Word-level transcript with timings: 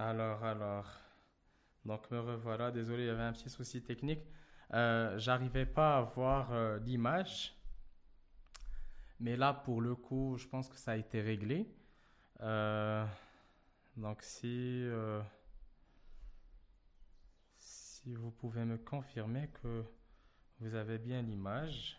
Alors, 0.00 0.42
alors. 0.44 0.86
Donc, 1.84 2.10
me 2.10 2.20
revoilà. 2.20 2.70
Désolé, 2.70 3.02
il 3.04 3.06
y 3.08 3.10
avait 3.10 3.22
un 3.22 3.32
petit 3.32 3.50
souci 3.50 3.82
technique. 3.82 4.22
Euh, 4.72 5.18
J'arrivais 5.18 5.66
pas 5.66 5.98
à 5.98 6.02
voir 6.02 6.52
euh, 6.52 6.78
l'image. 6.78 7.54
Mais 9.18 9.36
là, 9.36 9.52
pour 9.52 9.82
le 9.82 9.94
coup, 9.94 10.36
je 10.38 10.46
pense 10.48 10.70
que 10.70 10.76
ça 10.76 10.92
a 10.92 10.96
été 10.96 11.20
réglé. 11.20 11.68
Euh, 12.40 13.04
donc, 13.98 14.24
euh, 14.44 15.22
si 17.58 18.14
vous 18.14 18.30
pouvez 18.30 18.64
me 18.64 18.78
confirmer 18.78 19.50
que 19.62 19.84
vous 20.60 20.74
avez 20.74 20.96
bien 20.98 21.20
l'image, 21.20 21.98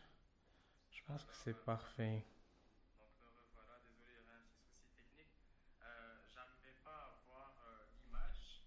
je 0.89 1.03
pense 1.05 1.23
que 1.23 1.35
c'est 1.35 1.53
parfait. 1.53 2.25
Donc, 2.97 3.09
me 3.19 3.27
revoilà. 3.27 3.79
Désolé, 3.85 4.09
il 4.09 4.15
y 4.15 4.21
avait 4.25 4.37
un 4.37 4.43
petit 4.49 4.63
souci 4.65 4.89
technique. 4.95 5.27
Euh, 5.83 6.17
J'arrivais 6.33 6.77
pas 6.83 6.89
à 6.89 7.21
voir 7.27 7.53
euh, 7.67 7.85
l'image. 8.03 8.63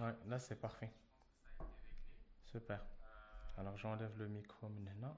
Ouais, 0.00 0.14
là, 0.28 0.38
c'est 0.38 0.58
parfait. 0.58 0.90
Super. 2.46 2.80
Alors, 3.58 3.76
j'enlève 3.76 4.16
le 4.18 4.28
micro 4.28 4.68
maintenant. 4.70 5.14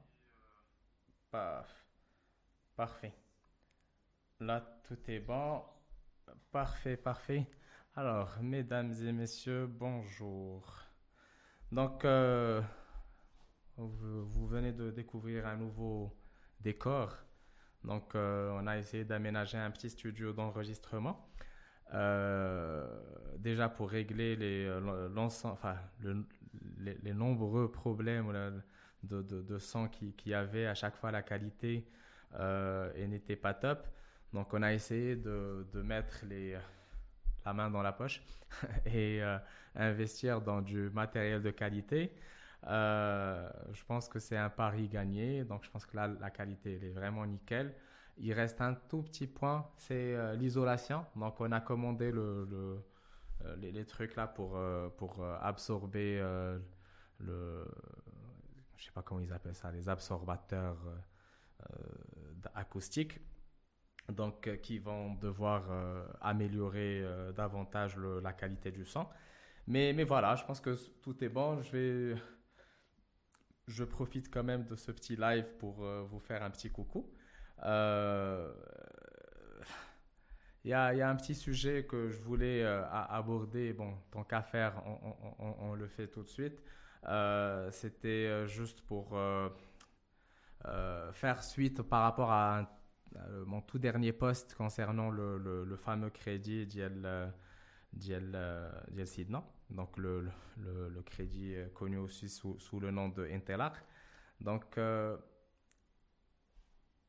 Paf. 1.31 1.87
Parfait. 2.75 3.15
Là, 4.41 4.61
tout 4.83 4.99
est 5.09 5.21
bon. 5.21 5.63
Parfait, 6.51 6.97
parfait. 6.97 7.47
Alors, 7.95 8.39
mesdames 8.41 8.93
et 8.93 9.13
messieurs, 9.13 9.69
bonjour. 9.69 10.65
Donc, 11.71 12.05
euh, 12.05 12.61
vous, 13.77 14.49
venez 14.49 14.73
de 14.73 14.91
découvrir 14.91 15.47
un 15.47 15.57
nouveau 15.57 16.13
décor. 16.59 17.15
Donc, 17.85 18.17
euh, 18.17 18.51
on 18.61 18.67
a 18.67 18.79
essayé 18.79 19.05
d'aménager 19.05 19.59
un 19.59 19.71
petit 19.71 19.91
studio 19.91 20.33
d'enregistrement. 20.33 21.29
Euh, 21.95 22.87
déjà 23.39 23.69
pour 23.69 23.91
régler 23.91 24.37
les, 24.37 24.65
euh, 24.67 25.09
nombreux 27.15 27.71
problèmes 27.71 28.33
de, 29.03 29.59
qu'il 29.91 30.15
qui 30.15 30.33
avait 30.35 30.67
à 30.67 30.75
chaque 30.75 30.97
fois, 30.97 31.11
la 31.11 31.23
qualité 31.23 31.87
euh, 32.39 32.91
et 32.97 33.07
n'était 33.07 33.37
pas 33.37 33.55
top. 33.55 33.87
Donc, 34.33 34.55
on 34.55 34.63
a 34.63 34.73
essayé 34.73 35.17
de, 35.17 35.67
mettre 35.75 36.25
la 37.45 37.53
main 37.53 37.71
dans 37.71 37.83
la 37.83 37.93
poche 37.93 38.23
et 38.87 39.21
investir 39.75 40.41
dans 40.41 40.63
du 40.63 40.89
matériel 40.91 41.43
de 41.43 41.51
qualité. 41.51 42.15
Je 42.65 43.85
pense 43.87 44.09
que 44.09 44.19
c'est 44.19 44.39
un 44.39 44.49
pari 44.49 44.89
gagné. 44.89 45.45
Donc, 45.45 45.65
je 45.65 45.71
pense 45.71 45.85
que 45.85 45.97
là, 45.97 46.09
la 46.09 46.31
qualité, 46.31 46.77
elle 46.77 46.85
est 46.85 46.93
vraiment 46.93 47.27
nickel. 47.27 47.75
Il 48.19 48.33
reste 48.33 48.61
un 48.61 48.75
tout 48.75 49.03
petit 49.03 49.27
point, 49.27 49.67
c'est 49.79 50.15
euh, 50.15 50.35
l'isolation. 50.35 51.05
Donc, 51.17 51.41
on 51.41 51.51
a 51.51 51.61
commandé 51.61 52.13
euh, 52.15 52.79
les, 53.57 53.85
trucs 53.87 54.17
là 54.17 54.27
pour, 54.27 54.57
euh, 54.57 54.89
pour 54.91 55.25
absorber 55.25 56.21
le. 57.19 57.65
Je 58.77 58.85
sais 58.85 58.93
pas 58.93 59.03
comment 59.03 59.21
ils 59.21 59.33
appellent 59.33 59.55
ça, 59.55 59.71
les 59.71 59.89
absorbateurs 59.89 60.77
acoustiques. 62.55 63.21
Donc, 64.09 64.61
qui 64.63 64.79
vont 64.79 65.15
devoir 65.15 65.71
améliorer 66.21 67.05
davantage 67.35 67.97
la 67.97 68.33
qualité 68.33 68.73
du 68.73 68.85
son. 68.85 69.07
Mais, 69.69 69.93
mais 69.93 70.05
voilà, 70.05 70.35
je 70.35 70.45
pense 70.45 70.61
que 70.61 70.77
tout 71.01 71.23
est 71.25 71.29
bon. 71.29 71.63
Je 71.63 71.73
vais. 71.73 72.23
Je 73.69 73.85
profite 73.85 74.29
quand 74.29 74.43
même 74.43 74.65
de 74.65 74.75
ce 74.75 74.91
petit 74.91 75.17
live 75.17 75.47
pour 75.59 75.85
vous 75.85 76.19
faire 76.19 76.43
un 76.43 76.51
petit 76.51 76.71
coucou. 76.71 77.09
Euh, 77.65 78.53
Il 80.65 80.71
y 80.71 80.75
a, 80.75 80.93
il 80.95 80.99
y 80.99 81.03
a 81.03 81.09
un 81.11 81.17
petit 81.17 81.35
sujet 81.35 81.85
que 81.85 82.09
je 82.09 82.19
voulais 82.23 82.63
euh, 82.63 82.85
aborder. 82.91 83.73
Bon, 83.73 83.95
tant 84.11 84.23
qu'à 84.25 84.43
faire, 84.43 84.75
on, 85.61 85.75
le 85.75 85.89
fait 85.89 86.07
tout 86.09 86.23
de 86.23 86.29
suite. 86.29 86.63
Euh, 87.09 87.71
C'était 87.73 88.09
euh, 88.29 88.47
juste 88.47 88.81
pour 88.83 89.17
euh, 89.17 89.49
euh, 90.67 91.13
faire 91.13 91.43
suite 91.43 91.83
par 91.83 92.03
rapport 92.03 92.31
à 92.31 92.79
euh, 93.17 93.45
mon 93.47 93.61
tout 93.61 93.79
dernier 93.79 94.13
post 94.13 94.55
concernant 94.55 95.11
le, 95.11 95.39
le- 95.39 95.65
le 95.65 95.77
fameux 95.77 96.11
crédit 96.11 96.67
d'Yel 96.67 97.03
euh, 97.05 97.27
euh, 98.35 99.05
Sidna. 99.07 99.45
donc 99.71 99.97
le, 99.99 100.29
crédit 101.03 101.55
euh, 101.57 101.69
connu 101.75 101.99
aussi 101.99 102.29
sous, 102.29 102.59
sous 102.61 102.81
le 102.81 102.91
nom 102.91 103.09
de 103.09 103.25
Intelar. 103.27 103.73
Donc, 104.41 104.79
euh, 104.79 105.17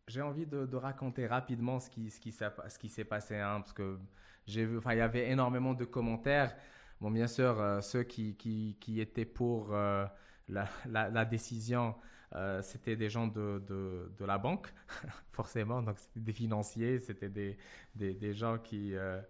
j'ai 0.07 0.21
envie 0.21 0.45
de, 0.45 0.75
raconter 0.75 1.27
rapidement 1.27 1.79
ce 1.79 1.89
qui, 1.89 2.09
s'est, 2.31 3.03
passé, 3.05 3.37
hein, 3.37 3.61
parce 3.61 3.73
que 3.73 3.97
j'ai 4.45 4.65
vu, 4.65 4.77
enfin, 4.77 4.93
il 4.93 4.97
y 4.97 5.01
avait 5.01 5.29
énormément 5.29 5.73
de 5.73 5.85
commentaires. 5.85 6.55
Bon, 6.99 7.11
bien 7.11 7.27
sûr, 7.27 7.59
euh, 7.59 7.81
ceux 7.81 8.03
qui, 8.03 8.77
étaient 8.97 9.25
pour 9.25 9.73
euh, 9.73 10.05
la, 10.49 11.25
décision, 11.25 11.95
euh, 12.35 12.61
c'était 12.61 12.95
des 12.95 13.09
gens 13.09 13.27
de, 13.27 14.09
la 14.19 14.37
banque, 14.37 14.73
forcément. 15.31 15.81
Donc, 15.81 15.97
c'était 15.99 16.19
des 16.19 16.33
financiers, 16.33 16.99
c'était 16.99 17.29
des, 17.29 18.33
gens 18.33 18.57
qui, 18.57 18.95
euh, 18.95 19.21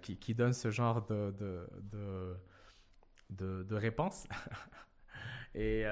qui, 0.00 0.34
donnent 0.34 0.52
ce 0.52 0.70
genre 0.70 1.06
de, 1.06 1.34
de, 1.38 2.36
et 5.58 5.84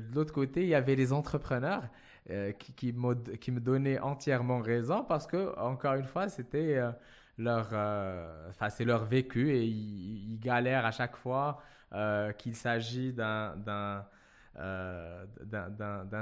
de 0.00 0.14
l'autre 0.14 0.32
côté, 0.32 0.62
il 0.62 0.68
y 0.68 0.74
avait 0.74 0.94
les 0.94 1.12
entrepreneurs 1.12 1.88
euh, 2.28 2.52
qui, 2.52 2.92
me 2.92 3.60
donnaient 3.60 3.98
entièrement 3.98 4.60
raison 4.60 5.04
parce 5.04 5.26
que, 5.26 5.58
encore 5.58 5.94
une 5.94 6.04
fois, 6.04 6.28
c'était 6.28 6.76
euh, 6.76 6.92
leur, 7.38 7.70
euh, 7.72 8.50
enfin, 8.50 8.68
c'est 8.68 8.84
leur 8.84 9.04
vécu 9.06 9.50
et 9.50 9.64
ils, 9.64 10.38
galèrent 10.38 10.84
à 10.86 10.90
chaque 10.90 11.16
fois 11.16 11.62
qu'il 12.38 12.54
s'agit 12.54 13.12
d'un, 13.12 13.56
d'un, 13.56 14.04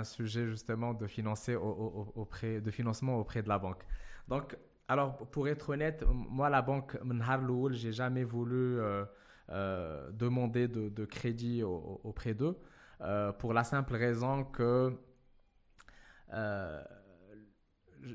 sujet 0.05 0.47
justement 0.47 0.95
de, 0.95 1.07
financer 1.07 1.57
au- 1.57 1.63
au- 1.63 2.13
au- 2.17 2.23
auprès, 2.23 2.61
de 2.61 2.71
financement 2.71 3.19
auprès 3.19 3.43
de 3.43 3.49
la 3.49 3.59
banque. 3.59 3.83
Donc, 4.29 4.57
alors, 4.87 5.17
pour 5.17 5.49
être 5.49 5.71
honnête, 5.71 6.05
moi, 6.09 6.49
la 6.49 6.63
banque, 6.63 6.97
Mnhar 7.05 7.43
Loul, 7.43 7.75
j'ai 7.75 7.93
jamais 7.93 8.25
voulu 8.25 8.79
demander 9.49 10.69
de, 10.69 11.05
crédit 11.05 11.63
au- 11.65 12.01
au- 12.05 12.09
auprès 12.09 12.35
d'eux 12.35 12.57
pour 13.39 13.53
la 13.53 13.65
simple 13.65 13.95
raison 13.97 14.45
que 14.45 14.97
euh, 16.33 16.83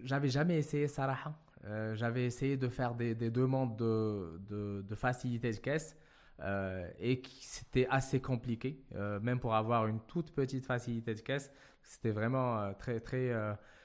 j'avais 0.04 0.30
jamais 0.30 0.58
essayé 0.58 0.88
Saraha. 0.88 1.38
Euh, 1.66 1.96
j'avais 1.96 2.26
essayé 2.26 2.58
de 2.58 2.68
faire 2.68 2.94
des, 2.94 3.16
des 3.16 3.32
demandes 3.32 3.78
de, 3.78 4.96
facilité 4.96 5.52
de 5.52 5.58
caisse 5.58 5.96
euh, 6.42 6.90
et 7.00 7.22
c'était 7.40 7.88
assez 7.90 8.20
compliqué, 8.22 8.84
même 9.22 9.40
pour 9.40 9.56
avoir 9.56 9.88
une 9.88 10.00
toute 10.02 10.32
petite 10.34 10.66
facilité 10.66 11.16
de 11.16 11.22
caisse. 11.22 11.52
C'était 11.82 12.12
vraiment 12.12 12.74
très, 12.74 13.00
très, 13.00 13.32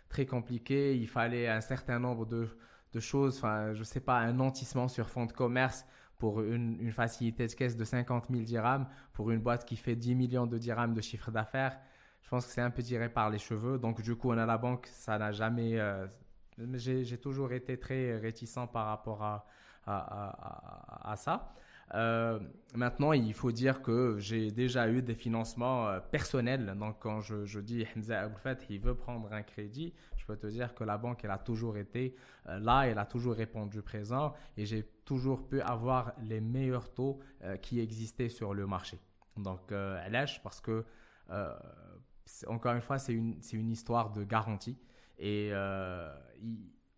très 0.09 0.27
compliqué. 0.27 0.97
Il 0.97 1.09
fallait 1.09 1.49
un 1.49 1.61
certain 1.61 1.99
nombre 1.99 2.27
de, 2.27 2.49
de 2.93 3.01
choses, 3.01 3.39
enfin, 3.39 3.75
je 3.75 3.85
sais 3.85 4.01
pas, 4.01 4.19
un 4.19 4.33
nantissement 4.33 4.89
sur 4.89 5.09
fonds 5.09 5.27
de 5.27 5.33
commerce 5.33 5.85
pour 6.19 6.43
une, 6.43 6.81
une 6.81 6.93
facilité 6.93 7.47
de 7.47 7.53
caisse 7.53 7.77
de 7.77 7.85
50 7.85 8.27
000 8.31 8.43
dirhams 8.43 8.89
pour 9.13 9.31
une 9.31 9.41
boîte 9.41 9.65
qui 9.65 9.77
fait 9.77 9.95
10 9.95 10.17
millions 10.17 10.47
de 10.47 10.59
dirhams 10.59 10.95
de 10.95 11.01
chiffre 11.01 11.31
d'affaires. 11.31 11.79
Je 12.29 12.31
pense 12.31 12.45
que 12.47 12.53
c'est 12.53 12.61
un 12.61 12.69
peu 12.71 12.83
tiré 12.83 13.09
par 13.09 13.31
les 13.31 13.39
cheveux. 13.39 13.79
Donc, 13.79 14.03
du 14.03 14.15
coup, 14.15 14.29
on 14.31 14.37
a 14.37 14.45
la 14.45 14.59
banque, 14.59 14.87
ça 14.93 15.17
n'a 15.17 15.33
jamais. 15.33 15.81
euh, 15.81 16.07
j'ai 16.75 17.17
toujours 17.17 17.53
été 17.55 17.79
très 17.79 18.19
réticent 18.19 18.69
par 18.71 18.85
rapport 18.89 19.23
à, 19.23 19.47
à, 19.87 21.11
à- 21.11 21.17
ça. 21.17 21.55
Euh, 21.95 22.39
maintenant, 22.75 23.13
il 23.15 23.33
faut 23.33 23.51
dire 23.51 23.81
que 23.81 24.17
j'ai 24.19 24.51
déjà 24.51 24.91
eu 24.91 25.01
des 25.01 25.15
financements 25.15 25.89
euh, 25.89 26.01
personnels. 26.01 26.75
Donc, 26.79 26.99
quand 27.01 27.23
je, 27.23 27.47
je 27.47 27.61
dis 27.61 27.87
Hamza 27.97 28.21
Aboulfet, 28.21 28.59
il 28.69 28.79
veut 28.81 28.95
prendre 28.95 29.33
un 29.33 29.43
crédit, 29.43 29.95
je 30.19 30.27
peux 30.27 30.37
te 30.37 30.49
dire 30.49 30.75
que 30.75 30.85
la 30.85 30.99
banque, 30.99 31.25
elle 31.25 31.31
a 31.31 31.39
toujours 31.39 31.79
été 31.79 32.15
là, 32.45 32.83
elle 32.83 32.99
a 32.99 33.07
toujours 33.07 33.37
répondu 33.37 33.81
présent 33.81 34.35
et 34.59 34.67
j'ai 34.67 34.85
toujours 35.07 35.49
pu 35.49 35.63
avoir 35.63 36.13
les 36.21 36.43
meilleurs 36.43 36.93
taux 36.93 37.21
qui 37.63 37.81
existaient 37.81 38.29
sur 38.29 38.53
le 38.53 38.67
marché. 38.67 38.99
Donc, 39.39 39.73
euh, 39.73 39.99
parce 40.43 40.61
que, 40.61 40.85
encore 42.47 42.75
une 42.75 42.81
fois, 42.81 42.99
c'est 42.99 43.13
une, 43.13 43.41
une, 43.53 43.71
histoire 43.71 44.11
de 44.11 44.25
garantie. 44.25 44.79
Et 45.19 45.51
euh, 45.53 46.13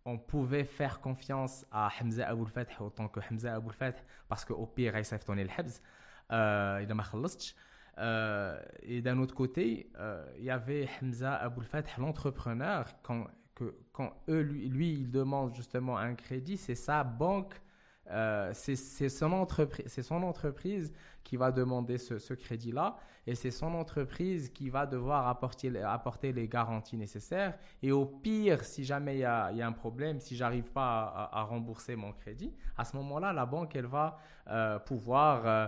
on 0.05 0.17
pouvait 0.17 0.63
faire 0.63 1.01
confiance 1.01 1.65
à 1.71 1.89
Hamza 1.99 2.27
Aboul 2.27 2.47
Fath 2.47 2.69
autant 2.79 3.07
que 3.07 3.19
Hamza 3.19 3.55
Aboul 3.55 3.73
Fath 3.73 4.03
parce 4.27 4.45
qu'au 4.45 4.65
pire, 4.65 4.97
il 4.97 5.05
s'est 5.05 5.19
tourné 5.19 5.43
le 5.43 5.49
Habs. 5.57 5.81
Euh, 6.31 6.79
il 6.83 6.91
a 6.91 6.93
marqué 6.93 7.17
euh, 7.97 8.61
et 8.83 9.01
d'un 9.01 9.17
autre 9.19 9.35
côté, 9.35 9.91
il 10.37 10.43
y 10.43 10.49
avait 10.49 10.87
Hamza 11.01 11.35
Aboul 11.35 11.65
Fath, 11.65 11.97
l'entrepreneur, 11.97 12.85
quand, 13.03 13.27
que, 13.53 13.75
quand 13.91 14.13
eux, 14.29 14.41
lui, 14.41 14.69
lui, 14.69 14.93
il 14.93 15.11
demande 15.11 15.53
justement 15.53 15.97
un 15.97 16.15
crédit, 16.15 16.57
c'est 16.57 16.75
sa 16.75 17.03
banque 17.03 17.61
euh, 18.11 18.51
c'est 18.53 19.09
son, 19.09 19.31
entreprise, 19.31 19.87
son 20.01 20.23
entreprise 20.23 20.91
qui 21.23 21.37
va 21.37 21.51
demander 21.51 21.97
ce, 21.97 22.33
crédit-là 22.33 22.97
et 23.25 23.35
c'est 23.35 23.51
son 23.51 23.73
entreprise 23.73 24.49
qui 24.49 24.69
va 24.69 24.85
devoir 24.85 25.27
apporter, 25.27 25.81
apporter 25.81 26.33
les 26.33 26.47
garanties 26.47 26.97
nécessaires. 26.97 27.57
Et 27.81 27.91
au 27.91 28.05
pire, 28.05 28.63
si 28.63 28.83
jamais 28.83 29.17
il 29.17 29.19
y 29.19 29.23
a, 29.25 29.47
un 29.47 29.71
problème, 29.71 30.19
si 30.19 30.35
j'arrive 30.35 30.71
pas 30.71 31.29
à, 31.31 31.43
rembourser 31.43 31.95
mon 31.95 32.11
crédit, 32.11 32.53
à 32.77 32.83
ce 32.83 32.95
moment-là, 32.97 33.31
la 33.31 33.45
banque, 33.45 33.75
elle 33.75 33.85
va 33.85 34.17
euh, 34.47 34.79
pouvoir... 34.79 35.45
Euh, 35.45 35.67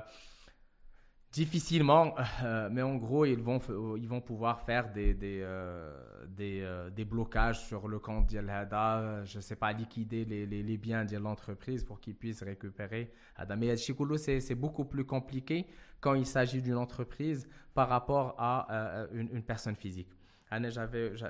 Difficilement, 1.33 2.13
euh, 2.43 2.69
mais 2.71 2.83
en 2.83 2.95
gros, 2.95 3.25
ils 3.25 3.41
vont, 3.41 3.59
ils 3.97 4.07
vont 4.07 4.21
pouvoir 4.21 4.61
faire 4.61 4.93
des, 4.93 5.15
des, 5.15 5.39
euh, 5.41 5.91
des, 6.27 6.61
euh, 6.61 6.91
des, 6.91 7.05
blocages 7.05 7.59
sur 7.65 7.87
le 7.87 7.97
compte 7.97 8.27
d'Yalhada, 8.27 9.23
je 9.25 9.37
ne 9.37 9.41
sais 9.41 9.55
pas, 9.55 9.73
liquider 9.73 10.25
les, 10.25 10.77
biens 10.77 11.05
de 11.05 11.17
l'entreprise 11.17 11.83
pour 11.83 11.99
qu'ils 11.99 12.13
puissent 12.13 12.43
récupérer. 12.43 13.11
Mais 13.57 13.75
c'est 13.75 14.53
beaucoup 14.53 14.85
plus 14.85 15.05
compliqué 15.05 15.65
quand 15.99 16.13
il 16.13 16.27
s'agit 16.27 16.61
d'une 16.61 16.77
entreprise 16.77 17.47
par 17.73 17.89
rapport 17.89 18.35
à 18.37 19.07
une, 19.11 19.29
une, 19.33 19.41
personne 19.41 19.75
physique. 19.75 20.11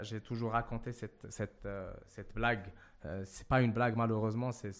J'ai 0.02 0.20
toujours 0.20 0.52
raconté 0.52 0.92
cette, 0.92 1.26
cette, 1.30 1.66
cette 2.08 2.34
blague 2.34 2.74
euh, 3.06 3.24
c'est 3.26 3.48
pas 3.48 3.62
une 3.62 3.74
blague, 3.74 3.96
malheureusement, 3.96 4.52
c'est 4.52 4.72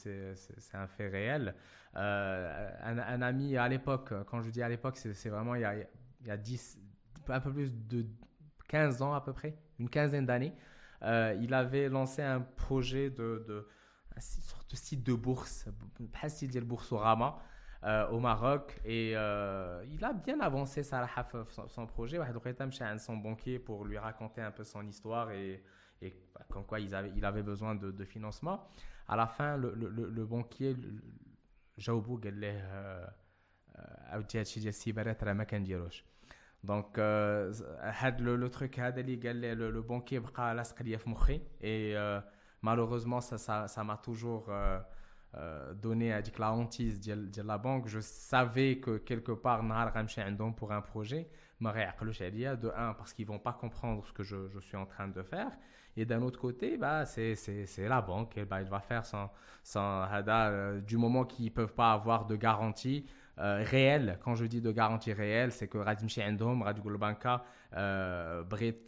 un 0.74 0.88
fait 0.88 1.08
réel. 1.08 1.56
Euh, 1.96 2.70
un, 2.82 3.22
ami 3.22 3.58
à 3.58 3.68
l'époque, 3.68 4.14
quand 4.28 4.42
je 4.42 4.50
dis 4.50 4.62
à 4.62 4.70
l'époque, 4.70 4.98
c'est 4.98 5.30
vraiment 5.30 5.56
il 5.56 5.62
y, 5.62 5.66
a, 5.66 5.76
il 5.76 6.28
y 6.28 6.32
a 6.32 6.38
10, 6.38 6.80
un 7.28 7.40
peu 7.40 7.52
plus 7.52 7.74
de 7.88 8.06
15 8.68 9.02
ans 9.02 9.14
à 9.14 9.22
peu 9.22 9.34
près, 9.34 9.56
une 9.80 9.90
quinzaine 9.90 10.26
d'années. 10.26 10.54
Euh, 11.04 11.38
il 11.42 11.54
avait 11.54 11.90
lancé 11.90 12.22
un 12.22 12.42
projet 12.42 13.10
de, 13.10 13.46
de 13.48 13.68
sorte 14.20 14.72
de 14.72 14.76
site 14.76 15.04
de 15.04 15.14
bourse, 15.14 15.68
pas 16.20 16.30
style 16.30 16.52
de 16.52 16.62
Boursorama, 16.62 17.40
euh, 17.86 18.08
au 18.10 18.20
Maroc 18.20 18.80
et 18.86 19.14
euh, 19.16 19.84
il 19.92 20.04
a 20.04 20.14
bien 20.14 20.40
avancé 20.40 20.84
Salah 20.84 21.08
son, 21.50 21.68
son 21.68 21.86
projet. 21.86 22.18
son 23.00 23.18
banquier 23.18 23.60
pour 23.60 23.86
lui 23.86 23.98
raconter 23.98 24.42
un 24.42 24.52
peu 24.52 24.64
son 24.64 24.86
histoire 24.88 25.32
et, 25.32 25.64
et 26.02 26.16
comme 26.50 26.66
quoi 26.66 26.80
il 26.80 26.94
avait, 26.96 27.12
il 27.16 27.26
avait 27.26 27.44
besoin 27.44 27.76
de, 27.76 27.92
de, 27.92 28.06
financement. 28.06 28.68
À 29.08 29.16
la 29.16 29.28
fin, 29.28 29.58
le, 29.58 29.74
le, 29.76 29.90
le, 29.90 30.10
le 30.10 30.26
banquier, 30.26 30.76
Jaoubou, 31.78 32.20
euh, 32.24 33.06
euh, 33.80 33.86
donc 36.64 36.98
euh, 36.98 37.54
le, 38.20 38.36
le, 38.38 38.50
truc 38.50 38.78
le, 39.56 39.70
le 39.70 39.82
banquier 39.82 40.20
et 41.62 41.94
euh, 41.96 42.22
malheureusement 42.62 43.20
ça 43.20 43.36
m'a 43.36 43.68
ça, 43.68 43.68
ça 43.68 43.98
toujours 44.02 44.46
euh, 44.50 44.80
euh, 45.36 45.74
donné 45.74 46.14
à 46.14 46.22
la 46.38 46.52
hantise 46.54 47.00
de 47.02 47.42
la 47.42 47.58
banque, 47.58 47.88
je 47.88 48.00
savais 48.00 48.78
que 48.78 48.98
quelque 48.98 49.32
part, 49.32 49.64
pour 50.56 50.72
un 50.72 50.82
projet, 50.82 51.28
de 51.60 52.72
un, 52.76 52.94
parce 52.94 53.14
qu'ils 53.14 53.26
ne 53.26 53.32
vont 53.32 53.40
pas 53.40 53.54
comprendre 53.54 54.06
ce 54.06 54.14
que 54.14 54.22
je, 54.22 54.60
suis 54.60 54.78
en 54.78 54.86
train 54.86 55.08
de 55.08 55.24
faire. 55.24 55.50
Et 55.98 56.06
d'un 56.06 56.22
autre 56.22 56.40
côté, 56.40 56.78
bah, 56.78 57.06
c'est, 57.06 57.34
c'est, 57.34 57.66
c'est 57.66 57.88
la 57.88 58.02
banque. 58.02 58.40
Bah, 58.48 58.62
elle 58.62 58.68
va 58.68 58.80
faire 58.80 59.06
sans, 59.06 59.32
sans 59.64 60.06
euh, 60.12 60.82
du 60.82 60.98
moment 60.98 61.26
qu'ils 61.26 61.46
ne 61.46 61.50
peuvent 61.52 61.74
pas 61.74 61.94
avoir 61.94 62.28
de 62.28 62.36
garantie 62.36 63.08
euh, 63.40 63.64
réelle. 63.66 64.20
Quand 64.24 64.36
je 64.36 64.46
dis 64.46 64.62
de 64.62 64.72
garantie 64.72 65.14
réelle, 65.14 65.52
c'est 65.52 65.68
que 65.68 65.80
Radimchi 65.80 66.22
Endom, 66.22 66.62
Radugul 66.62 66.98
Banka, 66.98 67.44
Brit 67.72 68.86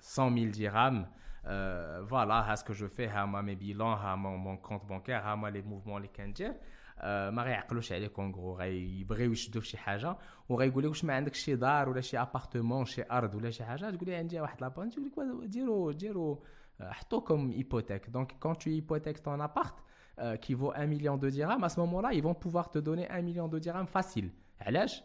100 0.00 0.36
000 0.36 0.46
dirhams. 0.46 1.06
voilà 1.43 2.55
ce 2.55 2.63
que 2.63 2.73
je 2.73 2.87
fais, 2.87 3.09
mes 3.43 3.55
bilans, 3.55 4.17
mon, 4.17 4.37
mon 4.37 4.57
compte 4.57 4.85
bancaire, 4.85 5.37
les 5.51 5.61
mouvements, 5.61 5.97
les 5.97 6.09
kandirs. 6.09 6.55
ما 7.03 7.43
غيعقلوش 7.43 7.91
عليك 7.91 8.19
اون 8.19 8.31
غيبغيو 8.31 9.31
يشدوا 9.31 9.61
في 9.61 9.67
شي 9.67 9.77
حاجه 9.77 10.17
وغيقول 10.49 10.83
لك 10.83 10.89
واش 10.89 11.05
ما 11.05 11.13
عندك 11.13 11.33
شي 11.33 11.55
دار 11.55 11.89
ولا 11.89 12.01
شي 12.01 12.17
ابارتمون 12.17 12.85
شي 12.85 13.03
ارض 13.11 13.35
ولا 13.35 13.49
شي 13.49 13.63
حاجه 13.63 13.89
تقول 13.89 14.09
لي 14.09 14.15
عندي 14.15 14.39
واحد 14.39 14.61
لابان 14.61 14.89
تقول 14.89 15.05
لك 15.05 15.49
ديروا 15.49 15.91
ديروا 15.91 16.37
حطوا 16.81 17.21
كوم 17.21 17.51
hypothèque 17.51 18.11
donc 18.11 18.29
quand 18.39 18.55
tu 18.55 18.69
hypothèques 18.69 19.23
ton 19.23 19.39
appart 19.39 19.83
euh, 20.19 20.35
qui 20.37 20.53
vaut 20.53 20.73
1 20.75 20.85
million 20.87 21.17
de 21.17 21.29
dirhams 21.29 21.63
à 21.63 21.69
ce 21.69 21.79
moment-là 21.79 22.13
ils 22.13 22.23
vont 22.23 22.35
pouvoir 22.35 22.69
te 22.69 22.79
donner 22.79 23.07
1 23.09 23.21
million 23.21 23.47
de 23.47 23.59
dirhams 23.59 23.87
facile 23.87 24.29
علاش 24.61 25.03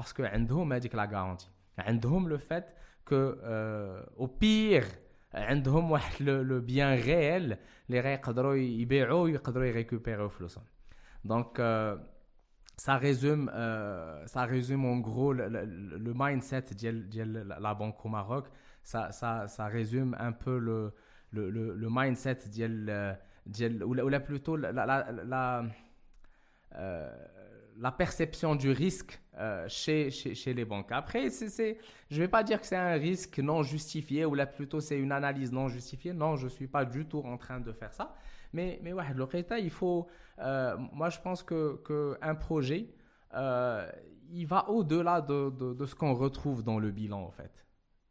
parce 0.00 0.12
que 0.12 0.22
عندهم 0.22 0.72
هذيك 0.72 0.96
la 0.96 1.06
garantie 1.06 1.50
عندهم 1.78 2.28
le 2.28 2.38
fait 2.38 2.64
que 3.04 3.38
euh, 3.44 4.02
au 4.16 4.28
pire 4.28 4.86
عندهم 5.34 5.90
واحد 5.90 6.22
لو 6.22 6.60
بيان 6.60 6.98
ريال 6.98 7.58
اللي 7.88 8.00
غيقدروا 8.00 8.54
يبيعوا 8.54 9.22
ويقدروا 9.22 9.64
يريكوبيريو 9.64 10.28
فلوسهم 10.28 10.64
دونك 11.24 11.60
ça 12.76 12.96
résume 12.96 13.50
euh, 13.54 14.26
ça 14.26 14.44
résume 14.44 14.84
en 14.84 14.98
gros 14.98 15.32
le, 15.32 15.48
le, 15.48 15.64
le 15.98 16.12
mindset 16.14 16.74
ديال 16.74 17.08
ديال 17.08 17.56
la 17.60 17.74
banque 17.74 18.04
au 18.04 18.08
Maroc 18.08 18.46
ça 18.82 19.12
ça 19.12 19.46
ça 19.46 19.66
résume 19.66 20.16
un 20.18 20.32
peu 20.32 20.58
le 20.58 20.92
le 21.32 21.50
le, 21.50 21.74
le 21.74 21.88
mindset 21.90 22.48
ديال 22.48 23.16
ديال 23.46 23.84
ou 23.84 23.94
la 23.94 24.20
plutôt 24.20 24.56
la 24.56 24.72
la, 24.72 25.12
la 25.32 25.64
euh, 26.74 27.26
la 27.79 27.91
perception 27.91 28.55
du 28.55 28.71
risque 28.71 29.19
euh, 29.37 29.65
chez, 29.69 30.11
chez, 30.11 30.53
les 30.53 30.65
banques. 30.65 30.91
Après, 30.91 31.29
c'est, 31.29 31.77
je 32.09 32.15
ne 32.15 32.21
vais 32.21 32.27
pas 32.27 32.43
dire 32.43 32.59
que 32.59 32.67
c'est 32.67 32.75
un 32.75 32.93
risque 32.93 33.39
non 33.39 33.63
justifié 33.63 34.25
ou 34.25 34.35
là 34.35 34.45
plutôt 34.45 34.81
c'est 34.81 34.97
une 34.97 35.13
analyse 35.13 35.51
non 35.51 35.69
justifiée. 35.69 36.13
Non, 36.13 36.35
je 36.35 36.45
ne 36.45 36.49
suis 36.49 36.67
pas 36.67 36.83
du 36.83 37.05
tout 37.05 37.19
en 37.19 37.37
train 37.37 37.59
de 37.59 37.71
faire 37.71 37.93
ça. 37.93 38.13
Mais, 38.51 38.79
mais 38.83 38.91
ouais, 38.91 39.03
le 39.15 39.23
résultat, 39.23 39.59
il 39.59 39.69
faut. 39.69 40.07
Euh, 40.39 40.75
moi, 40.91 41.09
je 41.09 41.19
pense 41.19 41.43
qu'un 41.43 41.77
que 41.83 42.33
projet, 42.39 42.89
euh, 43.33 43.89
il 44.31 44.45
va 44.45 44.69
au-delà 44.69 45.21
de, 45.21 45.49
de, 45.49 45.85
ce 45.85 45.95
qu'on 45.95 46.13
retrouve 46.13 46.63
dans 46.63 46.79
le 46.79 46.91
bilan, 46.91 47.21
en 47.21 47.31
fait. 47.31 47.65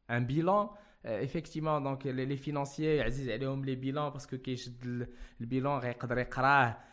Un 0.09 0.21
bilan, 0.21 0.73
effectivement, 1.21 1.81
donc 1.81 2.05
les, 2.05 2.27
les 2.27 2.37
financiers, 2.37 3.03
les 3.05 3.77
bilans 3.77 4.11
parce 4.11 4.27
que 4.27 4.37
le 4.37 5.07
bilan, 5.47 5.81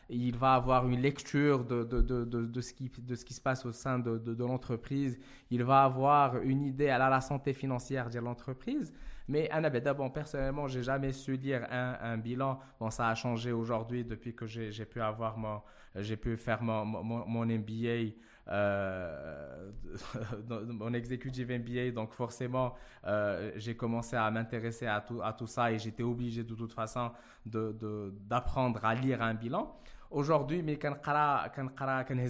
il 0.10 0.38
va 0.38 0.54
avoir 0.54 0.88
une 0.88 1.02
lecture 1.02 1.66
de, 1.66 1.84
de, 1.84 2.02
de, 2.02 2.26
de, 2.26 2.62
ce, 2.62 2.74
qui, 2.74 2.92
de 2.98 3.16
ce 3.16 3.26
qui 3.26 3.34
se 3.34 3.42
passe 3.42 3.66
au 3.66 3.72
sein 3.72 4.00
de, 4.00 4.18
de, 4.18 4.44
l'entreprise. 4.44 5.18
Il 5.50 5.64
va 5.64 5.84
avoir 5.84 6.38
une 6.42 6.64
idée 6.64 6.90
à 6.90 6.98
la, 6.98 7.22
santé 7.22 7.54
financière 7.54 8.10
de 8.10 8.20
l'entreprise. 8.20 8.94
Mais 9.28 9.50
bon, 9.96 10.10
personnellement, 10.10 10.68
j'ai 10.68 10.84
jamais 10.84 11.12
su 11.12 11.36
lire 11.36 11.66
un, 11.72 11.98
un, 12.02 12.18
bilan. 12.18 12.60
Bon, 12.80 12.90
ça 12.90 13.10
a 13.10 13.16
changé 13.16 13.52
aujourd'hui 13.52 14.04
depuis 14.06 14.36
que 14.36 14.46
j'ai 14.46 14.86
pu 14.86 15.02
avoir 15.02 15.38
mon, 15.38 15.62
j'ai 15.96 16.18
pu 16.18 16.38
faire 16.38 16.62
mon, 16.62 16.86
mon, 16.86 17.26
mon 17.26 17.46
MBA 17.46 18.14
euh, 18.48 19.72
mon 20.50 20.94
executive 20.94 21.52
MBA, 21.52 21.92
donc 21.92 22.14
forcément, 22.14 22.76
euh, 23.06 23.52
j'ai 23.56 23.76
commencé 23.76 24.16
à 24.16 24.30
m'intéresser 24.30 24.86
à 24.86 25.02
tout, 25.02 25.22
à 25.22 25.34
tout 25.34 25.48
ça 25.48 25.72
et 25.72 25.80
j'étais 25.80 26.04
obligé 26.04 26.44
de 26.44 26.54
toute 26.54 26.74
façon 26.74 27.12
d'apprendre 27.46 28.80
de, 28.80 28.86
à 28.86 28.94
lire 28.94 29.22
un 29.22 29.34
bilan. 29.34 29.76
Aujourd'hui, 30.12 30.62
mais 30.62 30.78
quand 30.78 30.96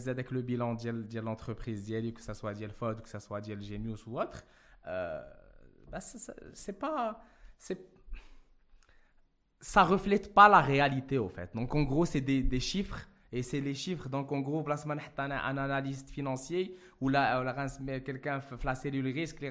avec 0.07 0.31
le 0.31 0.41
bilan 0.41 0.75
de 0.75 1.19
l'entreprise, 1.19 1.85
que 2.15 2.21
ce 2.21 2.33
soit 2.33 2.53
de 2.53 2.67
FOD, 2.67 3.01
que 3.01 3.09
ce 3.09 3.19
soit 3.19 3.41
de 3.41 3.61
Genius 3.61 4.07
ou 4.07 4.19
autre, 4.19 4.43
euh, 4.87 5.21
bah, 5.95 6.01
c'est 6.53 6.79
pas. 6.79 7.21
Ça 9.59 9.83
reflète 9.83 10.33
pas 10.33 10.49
la 10.49 10.61
réalité, 10.61 11.17
au 11.17 11.29
fait. 11.29 11.55
Donc, 11.55 11.73
en 11.73 11.83
gros, 11.83 12.05
c'est 12.05 12.21
des, 12.21 12.59
chiffres 12.59 13.07
et 13.31 13.41
c'est 13.41 13.61
les 13.61 13.73
chiffres. 13.73 14.09
Donc, 14.09 14.31
en 14.31 14.41
gros, 14.41 14.61
place 14.63 14.85
un 14.85 15.57
analyste 15.57 16.09
financier 16.09 16.77
ou 17.01 17.09
là, 17.09 17.41
quelqu'un 18.01 18.41
fait 18.41 18.63
la 18.63 18.75
cellule 18.75 19.07
risque, 19.07 19.39
les 19.41 19.49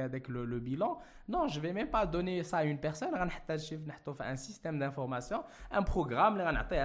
avec 0.00 0.28
le, 0.28 0.44
le 0.44 0.58
bilan. 0.58 0.98
Non, 1.27 1.47
je 1.47 1.59
vais 1.59 1.71
même 1.71 1.89
pas 1.89 2.05
donner 2.05 2.43
ça 2.43 2.57
à 2.57 2.63
une 2.63 2.77
personne. 2.77 3.13
un 4.19 4.35
système 4.35 4.79
d'information, 4.79 5.43
un 5.71 5.83
programme, 5.83 6.35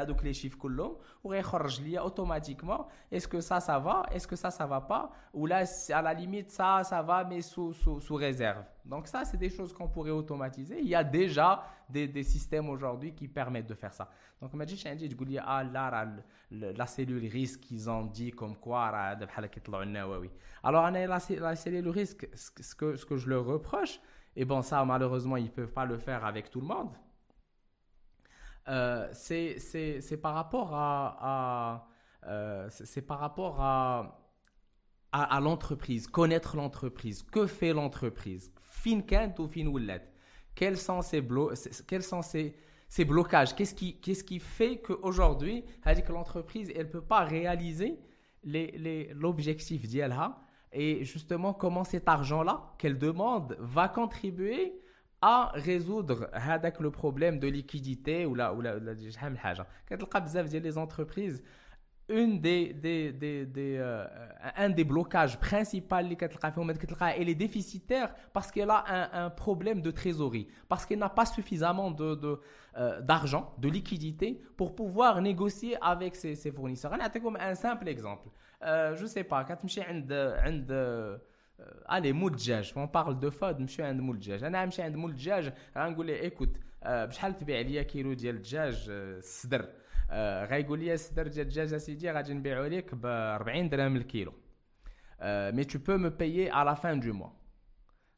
donc 0.07 0.23
les 0.23 0.35
chiffres 0.35 0.59
كلهم 0.59 0.97
وغيخرج 1.25 1.99
automatiquement 1.99 2.87
est-ce 3.11 3.29
que 3.29 3.41
ça 3.41 3.61
ça 3.61 3.79
va, 3.79 4.07
est-ce 4.13 4.27
que 4.27 4.37
ça 4.37 4.51
ça 4.51 4.67
va 4.67 4.81
pas 4.81 5.11
ou 5.35 5.47
là 5.47 5.65
à 5.99 6.03
la 6.03 6.15
limite 6.15 6.51
ça 6.51 6.85
ça 6.85 7.03
va 7.03 7.25
mais 7.25 7.41
sous, 7.41 7.73
sous, 7.73 8.01
sous 8.01 8.15
réserve. 8.15 8.65
Donc 8.85 9.09
ça 9.09 9.25
c'est 9.25 9.37
des 9.37 9.51
choses 9.51 9.73
qu'on 9.73 9.89
pourrait 9.89 10.17
automatiser. 10.23 10.77
Il 10.81 10.89
y 10.89 10.95
a 10.95 11.03
déjà 11.03 11.65
des, 11.89 12.07
des 12.07 12.23
systèmes 12.23 12.69
aujourd'hui 12.69 13.13
qui 13.19 13.27
permettent 13.29 13.67
de 13.67 13.75
faire 13.75 13.93
ça. 13.93 14.09
Donc 14.41 14.55
ما 14.55 14.65
تجيش 14.65 14.87
عندي 14.87 15.09
تقول 15.09 15.29
لي 15.29 15.41
ah 15.41 15.65
là 15.65 16.07
la 16.51 16.87
cellule 16.87 17.27
risque 17.27 17.71
ils 17.71 17.91
ont 17.91 18.05
dit 18.05 18.31
comme 18.31 18.57
quoi 18.57 18.91
راه 18.91 19.15
بحال 19.15 19.47
كيطلعوا 19.47 19.83
النووي. 19.83 20.31
Alors 20.63 20.91
la, 20.91 21.07
la 21.07 21.57
cellule 21.57 21.89
risque 21.89 22.29
ce 22.35 22.75
que 22.75 22.97
ce 22.97 23.05
que 23.05 23.17
je 23.17 23.29
leur 23.29 23.45
reproche 23.45 24.01
et 24.36 24.46
bon, 24.46 24.62
ça, 24.62 24.84
malheureusement, 24.86 25.38
ils 25.38 25.46
ne 25.46 25.50
peuvent 25.50 25.74
pas 25.74 25.86
le 25.86 25.98
faire 25.98 26.26
avec 26.26 26.50
tout 26.50 26.62
le 26.62 26.68
monde. 26.68 26.96
Euh, 28.68 29.10
c'est 29.14 30.22
par 30.22 30.34
rapport 30.34 30.72
à, 30.74 31.88
euh, 32.28 32.68
c'est 32.70 33.02
par 33.02 33.20
rapport 33.20 33.60
à, 33.60 34.20
à, 35.12 35.40
l'entreprise, 35.40 36.08
connaître 36.08 36.56
l'entreprise. 36.56 37.24
Que 37.24 37.48
fait 37.48 37.74
l'entreprise? 37.74 38.54
Fin 38.62 39.02
ou 39.38 39.48
fin 39.48 39.72
Quels 40.56 40.78
sont 40.78 41.02
ses 41.02 41.28
quels 41.88 42.04
sont 42.04 42.22
ses, 42.22 42.56
ces 42.88 43.04
blocages? 43.04 43.56
Qu'est-ce 43.56 43.76
qui, 43.76 44.00
qu'est-ce 44.00 44.24
qui 44.24 44.40
fait 44.40 44.80
qu'aujourd'hui, 44.80 45.66
que 45.84 46.12
l'entreprise, 46.12 46.72
elle 46.76 46.90
peut 46.90 47.02
pas 47.02 47.26
réaliser 47.26 48.00
l'objectif 48.44 49.82
les, 49.82 49.88
d'ILHA 49.88 50.40
et 50.74 51.04
justement 51.04 51.54
comment 51.54 51.84
cet 51.84 52.08
argent-là 52.08 52.74
qu'elle 52.78 52.98
demande 52.98 53.56
va 53.60 53.88
contribuer 53.88 54.74
à 55.22 55.52
résoudre 55.54 56.30
le 56.80 56.90
problème 56.90 57.40
de 57.40 57.48
liquidité 57.48 58.26
ou 58.26 58.34
la 58.34 58.54
ou 58.54 58.62
la, 58.62 58.80
les 60.60 60.78
entreprises 60.78 61.44
une 62.12 62.40
des, 62.42 62.74
des, 62.74 63.12
des, 63.12 63.46
des 63.46 63.78
euh, 63.80 64.06
un 64.58 64.70
des 64.70 64.84
blocages 64.84 65.40
principaux 65.40 65.96
elle 65.96 67.30
est 67.30 67.36
déficitaire 67.36 68.14
parce 68.34 68.52
qu'elle 68.52 68.70
a 68.70 68.84
un, 68.88 69.26
un, 69.26 69.30
problème 69.30 69.82
de 69.82 69.92
trésorerie, 69.92 70.48
parce 70.68 70.86
qu'elle 70.86 71.00
n'a 71.00 71.10
pas 71.10 71.26
suffisamment 71.26 71.92
de, 71.92 72.16
de, 72.16 72.40
euh, 72.78 73.02
d'argent, 73.02 73.54
de 73.58 73.70
liquidité 73.70 74.42
pour 74.58 74.76
pouvoir 74.76 75.22
négocier 75.22 75.78
avec 75.82 76.16
ses, 76.16 76.36
ses 76.36 76.52
fournisseurs. 76.52 76.94
Je 76.94 77.20
vais 77.20 77.40
un 77.40 77.56
simple 77.56 77.88
exemple. 77.88 78.28
Ne 78.64 79.06
sais 79.08 79.24
pas, 79.24 79.44
quand 79.44 79.58
tu 79.66 79.82
عند 79.82 81.22
allez 81.86 82.14
moule 82.14 82.38
djaj 82.38 82.74
on 82.76 82.88
parle 82.88 83.20
de 83.20 83.30
fod 83.30 83.60
نمشي 83.60 83.84
عند 83.84 84.02
moule 84.02 84.20
djaj 84.22 84.44
أنا 84.44 84.66
نمشي 84.66 84.82
عند 84.82 84.96
moule 84.96 85.18
djaj 85.18 85.52
غنقول 85.78 86.06
ليه 86.06 86.30
écoute 86.30 86.60
بشحال 86.86 87.38
تبيع 87.38 87.62
ليا 87.62 87.84
كيلو 87.84 88.14
ديال 88.14 88.36
الدجاج 88.36 88.86
الصدر 88.90 89.66
غايقول 90.50 90.80
لي 90.80 90.94
الصدر 90.94 91.28
ديال 91.28 91.46
الدجاج 91.46 91.74
اسيدي 91.74 92.12
غادي 92.12 92.34
نبيعو 92.34 92.66
لك 92.66 92.96
ب 92.96 93.06
40 93.06 93.70
درهم 93.70 93.96
الكيلو 93.96 94.34
مي 95.24 95.64
تو 95.64 95.80
بو 95.80 95.98
مو 95.98 96.10
بايي 96.10 96.52
على 96.52 96.76
فان 96.76 97.00
دو 97.00 97.14
موا 97.14 97.30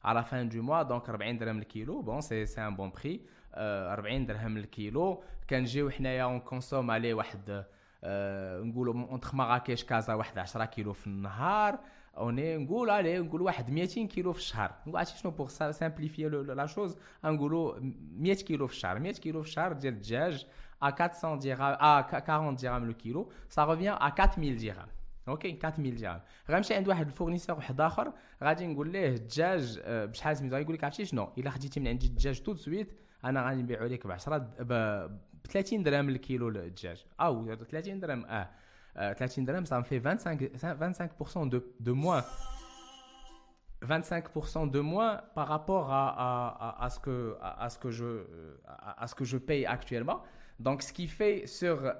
على 0.04 0.20
لا 0.20 0.26
فان 0.26 0.50
دو 0.50 0.62
موا 0.62 0.84
دونك 0.84 1.10
40 1.10 1.38
درهم 1.38 1.60
الكيلو 1.60 2.02
بون 2.02 2.22
سي 2.22 2.46
سي 2.46 2.62
ان 2.62 2.76
بون 2.76 2.90
بري 2.92 3.26
40 3.54 4.26
درهم 4.26 4.58
الكيلو 4.58 5.24
كنجيو 5.50 5.90
حنايا 5.90 6.24
اون 6.24 6.40
كونسوم 6.40 6.92
عليه 6.92 7.14
واحد 7.14 7.66
آه 8.04 8.62
نقولوا 8.62 8.94
اونتخ 8.94 9.36
مراكش 9.36 9.84
كازا 9.84 10.14
واحد 10.14 10.40
10 10.40 10.66
كيلو 10.66 10.94
في 10.94 11.08
النهار 11.08 11.80
أوني 12.18 12.58
نقول 12.58 12.90
عليه 12.90 13.20
نقول 13.20 13.42
واحد 13.42 13.70
200 13.70 14.08
كيلو 14.08 14.34
في 14.34 14.40
الشهر. 14.40 14.72
نقول 14.88 14.98
عرفتي 14.98 15.18
شنو 15.18 15.32
بوغ 15.32 15.48
سامبليفي 15.48 16.30
لا 16.30 16.66
شوز 16.66 16.98
نقولوا 17.26 17.80
100 17.80 18.34
كيلو 18.34 18.68
في 18.68 18.74
الشهر. 18.74 19.00
100 19.00 19.14
كيلو 19.14 19.42
في 19.42 19.48
الشهر 19.48 19.74
ديال 19.74 19.94
الدجاج 19.94 20.46
à 20.84 20.92
400 20.92 21.38
dirhams, 21.38 21.78
à 21.80 22.04
40 22.04 22.56
dirhams 22.58 22.86
le 22.86 22.94
kilo, 22.94 23.30
ça 23.48 23.64
revient 23.64 23.96
à 24.00 24.12
4000 24.12 24.58
dirhams. 24.58 24.90
أوكي 25.28 25.60
4000 25.66 26.02
درهم 26.02 26.22
غنمشي 26.52 26.74
عند 26.74 26.88
واحد 26.88 27.08
الفورنيسور 27.08 27.56
واحد 27.56 27.82
آخر 27.82 28.14
غادي 28.44 28.68
نقول 28.68 28.92
ليه 28.92 29.08
الدجاج 29.08 29.80
بشحال 29.88 30.38
سميتو 30.38 30.56
غيقول 30.56 30.76
لك 30.76 30.84
عرفتي 30.84 31.06
شنو؟ 31.06 31.30
إلا 31.38 31.50
خديتي 31.50 31.80
من 31.80 31.88
عندي 31.88 32.08
الدجاج 32.08 32.42
تو 32.42 32.54
سويت 32.56 32.94
أنا 33.26 33.48
غادي 33.48 33.62
نبيعو 33.62 33.88
لك 33.88 34.08
ب 34.08 34.12
10 34.12 34.38
ب 34.38 34.74
30 35.49 35.83
درهم 35.83 36.09
الكيلو 36.09 36.49
الدجاج 36.49 37.05
او 37.21 37.55
30 37.55 38.01
درهم 38.01 38.25
اه 38.25 39.13
30 39.13 39.45
درهم 39.45 39.65
ça 39.65 39.81
me 39.81 39.85
fait 39.85 39.99
25 39.99 40.43
25% 40.43 41.49
de 41.49 41.63
de 41.81 41.93
moins 41.93 42.25
25% 43.85 44.71
de 44.71 44.81
moins 44.81 45.21
par 45.35 45.47
rapport 45.49 45.93
à, 45.93 46.09
à, 46.09 46.85
à, 46.85 46.91
ce 46.91 46.99
que 46.99 47.37
à, 47.41 47.71
ce 47.71 47.79
que 47.79 47.91
je 47.91 48.25
à, 49.03 49.07
ce 49.07 49.15
que 49.15 49.25
je 49.25 49.39
paye 49.39 49.67
actuellement 49.67 50.23
donc, 50.59 50.83
ce 50.83 50.93
qui 50.93 51.07
fait 51.07 51.47
sur 51.47 51.93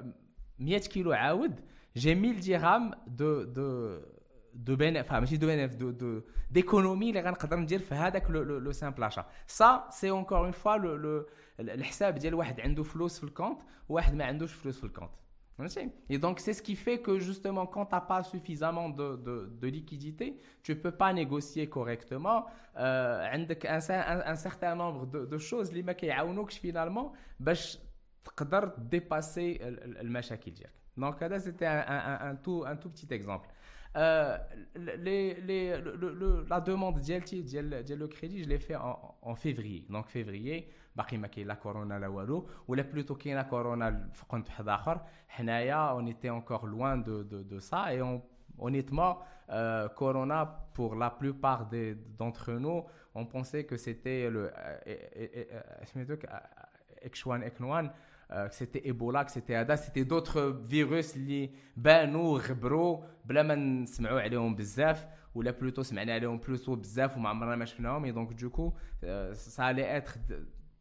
100 0.59 0.89
kg 0.89 1.13
عاود, 1.13 1.61
j'ai 1.95 2.15
1000 2.15 2.41
dirhams 2.41 2.95
de 3.07 3.45
de 3.45 4.03
de 4.55 4.75
bénéfice, 4.75 5.11
enfin, 5.11 5.21
de 5.21 5.47
bénéfice, 5.47 5.79
de, 5.79 5.93
de, 5.93 6.25
d'économie 6.51 7.09
اللي 7.09 7.21
غنقدر 7.21 7.57
ندير 7.57 7.79
في 7.79 7.95
هذاك 7.95 8.31
لو 8.31 8.43
لو 8.43 8.73
سامبل 8.73 9.03
اكشا 9.03 9.27
سا 9.47 9.85
سي 9.91 10.11
اونكور 10.11 10.39
اون 10.39 10.53
فوا 10.53 10.77
لو 10.77 10.97
لو 10.97 11.27
الحساب 11.61 12.15
ديال 12.15 12.35
واحد 12.35 12.61
عنده 12.61 12.83
فلوس 12.83 13.19
في 13.19 13.25
الكونت 13.25 13.61
وواحد 13.89 14.15
ما 14.15 14.25
عندوش 14.25 14.53
فلوس 14.53 14.79
في 14.79 14.85
الكونت 14.85 15.11
Et 16.09 16.19
donc, 16.19 16.39
c'est 16.39 16.53
ce 16.53 16.63
qui 16.63 16.77
fait 16.77 16.99
que 17.01 17.19
justement, 17.19 17.67
quand 17.67 17.87
tu 17.87 17.95
n'as 17.95 18.01
pas 18.01 18.23
suffisamment 18.23 18.89
de, 18.91 19.17
de, 19.17 19.51
de 19.61 19.67
liquidité, 19.67 20.39
tu 20.63 20.73
ne 20.73 20.77
peux 20.77 20.93
pas 20.93 21.13
négocier 21.13 21.69
correctement. 21.69 22.47
Euh, 22.77 23.27
un, 23.33 23.45
un, 23.45 24.21
un 24.33 24.37
certain 24.37 24.77
nombre 24.77 25.07
de, 25.07 25.27
de 25.27 25.39
choses, 25.39 25.73
les 25.73 25.83
mecs, 25.83 26.07
finalement, 26.63 27.13
باش 27.41 27.79
تقدر 28.25 28.73
ديباسي 28.79 29.59
المشاكل 30.01 30.55
ديالك 30.55 30.73
دونك 30.97 31.23
هذا 31.23 31.39
سيتي 31.39 31.67
ان 31.67 32.43
تو 32.43 32.65
ان 32.65 32.81
تو 32.81 32.89
بتيت 32.89 33.13
اكزومبل 33.97 35.05
les, 35.05 35.35
les, 35.49 35.77
le, 35.81 36.11
le, 36.21 36.47
la 36.51 36.61
demande 36.61 36.99
ديالتي 36.99 37.43
ديال 37.43 37.85
ديال 37.85 37.99
لو 37.99 38.09
كريدي 38.09 38.45
je 38.45 38.49
l'ai 38.49 38.59
fait 38.59 38.77
en, 38.77 39.17
en 39.23 39.35
février 39.35 39.87
donc 39.91 40.09
février 40.09 40.63
باقي 40.97 41.17
ما 41.17 41.27
كاين 41.27 41.47
لا 41.47 41.55
كورونا 41.55 41.99
لا 41.99 42.09
والو 42.09 42.49
ولا 42.69 42.83
بلوتو 42.83 43.15
كاينه 43.15 43.43
كورونا 43.43 44.11
في 44.13 44.25
قنت 44.29 44.49
واحد 44.49 44.69
اخر 44.69 45.01
حنايا 45.29 45.75
اون 45.75 46.07
ايتي 46.07 46.31
انكور 46.31 46.69
لوان 46.69 47.03
دو 47.03 47.23
دو 47.23 47.43
دو 47.43 47.59
سا 47.59 47.87
اي 47.87 48.01
اون 48.01 48.23
honnêtement 48.59 49.21
euh, 49.51 49.89
corona 49.89 50.69
pour 50.75 50.95
la 50.95 51.11
plupart 51.11 51.67
des 51.67 51.95
d'entre 52.19 52.53
nous 52.53 52.85
on 53.15 53.25
pensait 53.25 53.65
que 53.65 53.77
c'était 53.77 54.29
le 54.31 54.51
H1N1 57.05 57.87
euh, 57.87 57.89
que 58.50 58.56
c'était 58.56 58.88
Ebola, 58.88 59.26
que 59.26 59.32
c'était 59.32 59.56
Ada, 59.56 59.78
c'était 59.78 60.06
d'autres 60.06 60.42
virus 60.66 61.16
اللي 61.16 61.50
بانوا 61.78 62.40
غبروا 62.40 63.04
بلا 63.26 63.44
ما 63.44 63.56
نسمعوا 63.56 64.22
عليهم 64.22 64.56
بزاف 64.56 65.08
ولا 65.36 65.52
بلوتو 65.52 65.84
سمعنا 65.84 66.14
عليهم 66.14 66.38
بلوتو 66.38 66.76
بزاف 66.76 67.18
وما 67.18 67.30
عمرنا 67.30 67.56
ما 67.56 67.66
شفناهم 67.66 68.74
euh, 69.04 69.34
ça 69.34 69.66
allait 69.66 69.82
être 69.82 70.18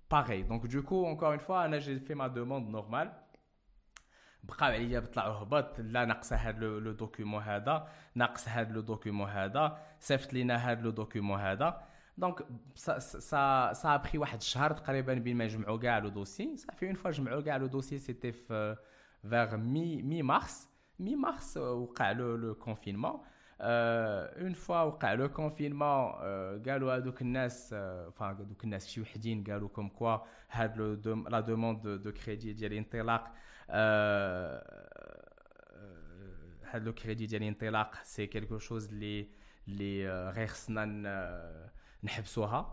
pareil. 0.08 0.44
Donc 0.44 0.66
du 0.66 0.82
coup 0.82 1.04
encore 1.04 1.32
une 1.32 1.40
fois 1.40 1.64
أنا 1.64 1.78
j'ai 1.78 1.98
fait 1.98 2.14
ma 2.14 2.28
demande 2.28 2.70
normale. 2.70 3.10
بقاو 4.42 4.70
عليا 4.70 5.00
بطلعوا 5.00 5.42
هبط 5.42 5.80
لا 5.80 6.04
ناقص 6.04 6.32
هذا 6.32 6.58
لو 6.58 6.92
دوكيومون 6.92 7.42
هذا 7.42 7.88
ناقص 8.14 8.48
هذا 8.48 8.72
لو 8.72 8.80
دوكيومون 8.80 9.28
هذا 9.28 9.78
صيفط 10.00 10.32
لينا 10.32 10.56
هذا 10.56 10.80
لو 10.80 10.90
دوكيومون 10.90 11.40
هذا 11.40 11.82
دونك 12.17 12.45
سا 12.75 12.99
سا 12.99 13.73
سا 13.73 13.97
بري 13.97 14.17
واحد 14.17 14.37
الشهر 14.37 14.71
تقريبا 14.71 15.13
بين 15.13 15.37
ما 15.37 15.43
يجمعوا 15.43 15.77
كاع 15.77 15.97
لو 15.97 16.09
دوسي 16.09 16.57
صافي 16.57 16.87
اون 16.87 16.95
فوا 16.95 17.11
جمعوا 17.11 17.41
كاع 17.41 17.57
لو 17.57 17.67
دوسي 17.67 17.97
سيتي 17.97 18.31
في 18.31 18.77
فيغ 19.29 19.57
مي 19.57 20.01
مي 20.01 20.21
مارس 20.21 20.69
مي 20.99 21.15
مارس 21.15 21.57
وقع 21.57 22.11
لو 22.11 22.35
لو 22.35 22.55
كونفينمون 22.55 23.21
اون 23.61 24.53
فوا 24.53 24.81
وقع 24.81 25.13
لو 25.13 25.29
كونفينمون 25.29 26.11
قالوا 26.67 26.95
هذوك 26.97 27.21
الناس 27.21 27.73
enfin 28.09 28.21
هذوك 28.21 28.63
الناس 28.63 28.87
شي 28.87 29.01
وحدين 29.01 29.43
قالوا 29.43 29.69
كوم 29.69 29.89
كوا 29.89 30.17
هاد 30.51 30.77
لو 30.77 31.23
لا 31.29 31.39
دوموند 31.39 31.87
دو 31.87 32.11
كريدي 32.11 32.53
ديال 32.53 32.71
الانطلاق 32.71 33.33
هاد 36.63 36.83
لو 36.83 36.93
كريدي 36.93 37.25
ديال 37.25 37.41
الانطلاق 37.41 37.95
سي 38.03 38.27
كيلكو 38.27 38.57
شوز 38.57 38.87
اللي 38.89 39.29
اللي 39.67 40.29
غير 40.29 40.47
خصنا 40.47 40.83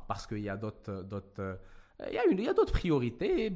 parce 0.07 0.25
qu'il 0.27 0.39
y 0.39 0.49
a 0.49 0.57
d'autres 0.57 1.03
d'autres 1.03 1.59
il 2.07 2.13
y 2.13 2.17
a 2.17 2.25
il 2.29 2.41
y 2.41 2.47
a 2.47 2.53
d'autres 2.53 2.73
priorités. 2.73 3.53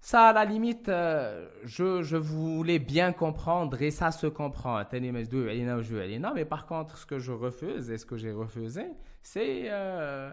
Ça 0.00 0.28
à 0.28 0.32
la 0.34 0.44
limite 0.44 0.88
euh, 0.90 1.48
je, 1.64 2.02
je 2.02 2.16
voulais 2.18 2.78
bien 2.78 3.12
comprendre 3.12 3.80
et 3.80 3.90
ça 3.90 4.10
se 4.10 4.26
comprend. 4.26 4.82
Mais 6.34 6.44
par 6.44 6.66
contre 6.66 6.98
ce 6.98 7.06
que 7.06 7.18
je 7.18 7.32
refuse 7.32 7.90
et 7.90 7.96
ce 7.96 8.04
que 8.04 8.16
j'ai 8.18 8.32
refusé 8.32 8.84
c'est 9.22 9.70
euh, 9.70 10.30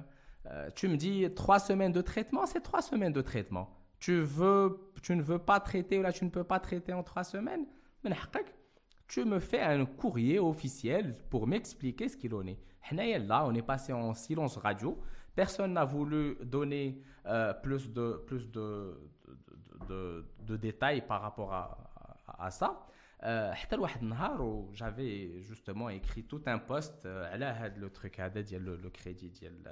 euh, 0.48 0.70
tu 0.75 0.88
me 0.89 0.98
dis 0.98 1.30
trois 1.36 1.60
semaines 1.60 1.94
de 1.94 2.01
traitement 2.01 2.46
c'est 2.46 2.62
trois 2.62 2.82
semaines 2.82 3.13
de 3.13 3.22
traitement. 3.22 3.70
Tu 4.00 4.20
veux 4.20 4.91
tu 5.01 5.15
ne 5.15 5.22
veux 5.22 5.39
pas 5.39 5.60
traiter 5.60 6.00
ou 6.00 6.01
là 6.01 6.12
tu 6.12 6.25
ne 6.25 6.30
peux 6.30 6.44
pas 6.44 6.60
traiter 6.60 6.94
en 6.94 7.03
trois 7.03 7.24
semaines? 7.24 7.65
tu 9.12 9.25
me 9.25 9.39
fais 9.39 9.60
un 9.60 9.86
courrier 9.86 10.39
officiel 10.39 11.18
pour 11.30 11.46
m'expliquer 11.46 12.08
ce 12.08 12.15
qu'il 12.15 12.34
en 12.34 12.48
est. 12.48 12.58
Là, 12.94 13.46
on 13.46 13.53
est 13.53 13.62
passé 13.62 13.91
en 13.91 14.13
silence 14.13 14.56
radio. 14.56 14.98
Personne 15.36 15.74
n'a 15.74 15.84
voulu 15.84 16.38
donner 16.41 17.01
euh, 17.25 17.53
plus, 17.53 17.91
de, 17.91 18.24
plus 18.25 18.50
de, 18.50 18.98
de, 19.89 20.56
détails 20.56 21.01
par 21.06 21.22
rapport 21.22 21.53
à, 21.53 21.77
à, 22.39 22.50
ça. 22.51 22.88
Euh, 23.24 23.51
J'avais 24.72 25.41
justement 25.41 25.89
écrit 25.89 26.24
tout 26.24 26.41
un 26.46 26.58
post 26.58 27.06
euh, 27.06 27.70
le 27.77 27.89
truc, 27.89 28.18
le, 28.18 28.77
le 28.77 28.89
crédit, 28.89 29.34
le, 29.41 29.72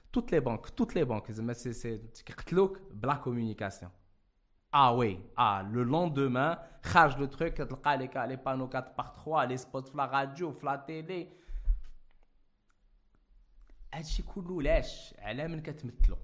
toutes 0.12 0.30
les 0.30 0.40
banques 0.40 0.74
toutes 0.76 0.94
les 0.94 1.04
banques 1.04 1.32
زعما 1.32 1.52
سي 1.52 1.72
سي 1.72 1.98
كيقتلوك 2.26 2.80
بلا 2.92 3.14
كومونيكاسيون 3.14 3.90
Ah 4.72 4.94
oui, 4.94 5.18
ah, 5.36 5.64
le 5.72 5.82
lendemain, 5.84 6.58
charge 6.92 7.16
le 7.16 7.28
truc, 7.28 7.58
les, 7.58 8.10
les 8.28 8.36
panneaux 8.36 8.68
4 8.68 8.94
par 8.94 9.12
3 9.12 9.46
les 9.46 9.56
spots 9.56 9.90
la 9.94 10.06
radio, 10.06 10.54
la 10.62 10.76
télé. 10.76 11.30
هادشي 13.94 14.22
كله 14.22 14.62
لاش 14.62 15.14
على 15.18 15.48
من 15.48 15.60
كتمثلو 15.62 16.16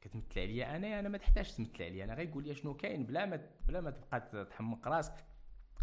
كتمثل 0.00 0.40
عليا 0.40 0.76
انا 0.76 1.00
انا 1.00 1.08
ما 1.08 1.18
تحتاجش 1.18 1.52
تمثل 1.52 1.82
عليا 1.82 2.04
انا 2.04 2.14
غير 2.14 2.30
قول 2.30 2.44
لي 2.44 2.54
شنو 2.54 2.74
كاين 2.74 3.06
بلا 3.06 3.26
ما 3.26 3.40
بلا 3.68 3.80
ما 3.80 3.90
تبقى 3.90 4.44
تحمق 4.44 4.88
راسك 4.88 5.24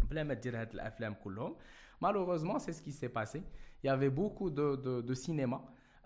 بلا 0.02 0.22
ما 0.22 0.34
دير 0.34 0.60
هاد 0.60 0.72
الافلام 0.74 1.14
كلهم 1.14 1.56
malheureusement 2.04 2.58
c'est 2.58 2.72
ce 2.72 2.82
qui 2.82 2.92
s'est 2.92 3.14
passé 3.20 3.42
il 3.82 3.86
y 3.86 3.90
avait 3.90 4.10
beaucoup 4.10 4.50
de, 4.50 4.76
de, 4.76 5.00
de 5.00 5.14
cinéma 5.14 5.58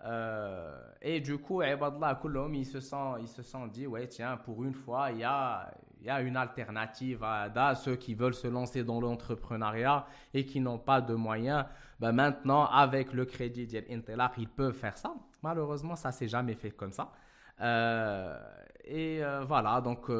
euh, 0.04 0.78
et 1.00 1.20
du 1.20 1.38
coup, 1.38 1.62
ils 1.62 2.66
se 2.66 2.80
sont, 2.80 3.16
ils 3.18 3.28
se 3.28 3.42
sont 3.42 3.66
dit, 3.66 3.86
ouais, 3.86 4.06
tiens, 4.06 4.36
pour 4.36 4.62
une 4.64 4.74
fois, 4.74 5.10
il 5.10 5.18
y 5.18 5.24
a, 5.24 5.72
il 6.00 6.06
y 6.06 6.10
a 6.10 6.20
une 6.20 6.36
alternative 6.36 7.22
à, 7.22 7.74
ceux 7.74 7.96
qui 7.96 8.14
veulent 8.14 8.34
se 8.34 8.48
lancer 8.48 8.84
dans 8.84 9.00
l'entrepreneuriat 9.00 10.06
et 10.34 10.44
qui 10.44 10.60
n'ont 10.60 10.78
pas 10.78 11.00
de 11.00 11.14
moyens. 11.14 11.64
Ben 12.00 12.12
maintenant, 12.12 12.66
avec 12.66 13.12
le 13.12 13.24
crédit 13.24 13.66
d'Intelak, 13.66 14.32
ils 14.36 14.48
peuvent 14.48 14.74
faire 14.74 14.98
ça. 14.98 15.14
Malheureusement, 15.42 15.96
ça 15.96 16.12
s'est 16.12 16.28
jamais 16.28 16.54
fait 16.54 16.72
comme 16.72 16.92
ça. 16.92 17.12
Euh, 17.60 18.38
et 18.84 19.24
euh, 19.24 19.44
voilà, 19.44 19.80
donc 19.80 20.10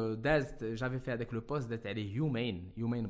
j'avais 0.73 0.99
fait 0.99 1.11
avec 1.11 1.31
le 1.31 1.41
poste 1.41 1.69
d'être 1.69 1.85
humane, 1.97 2.61
humane 2.75 3.09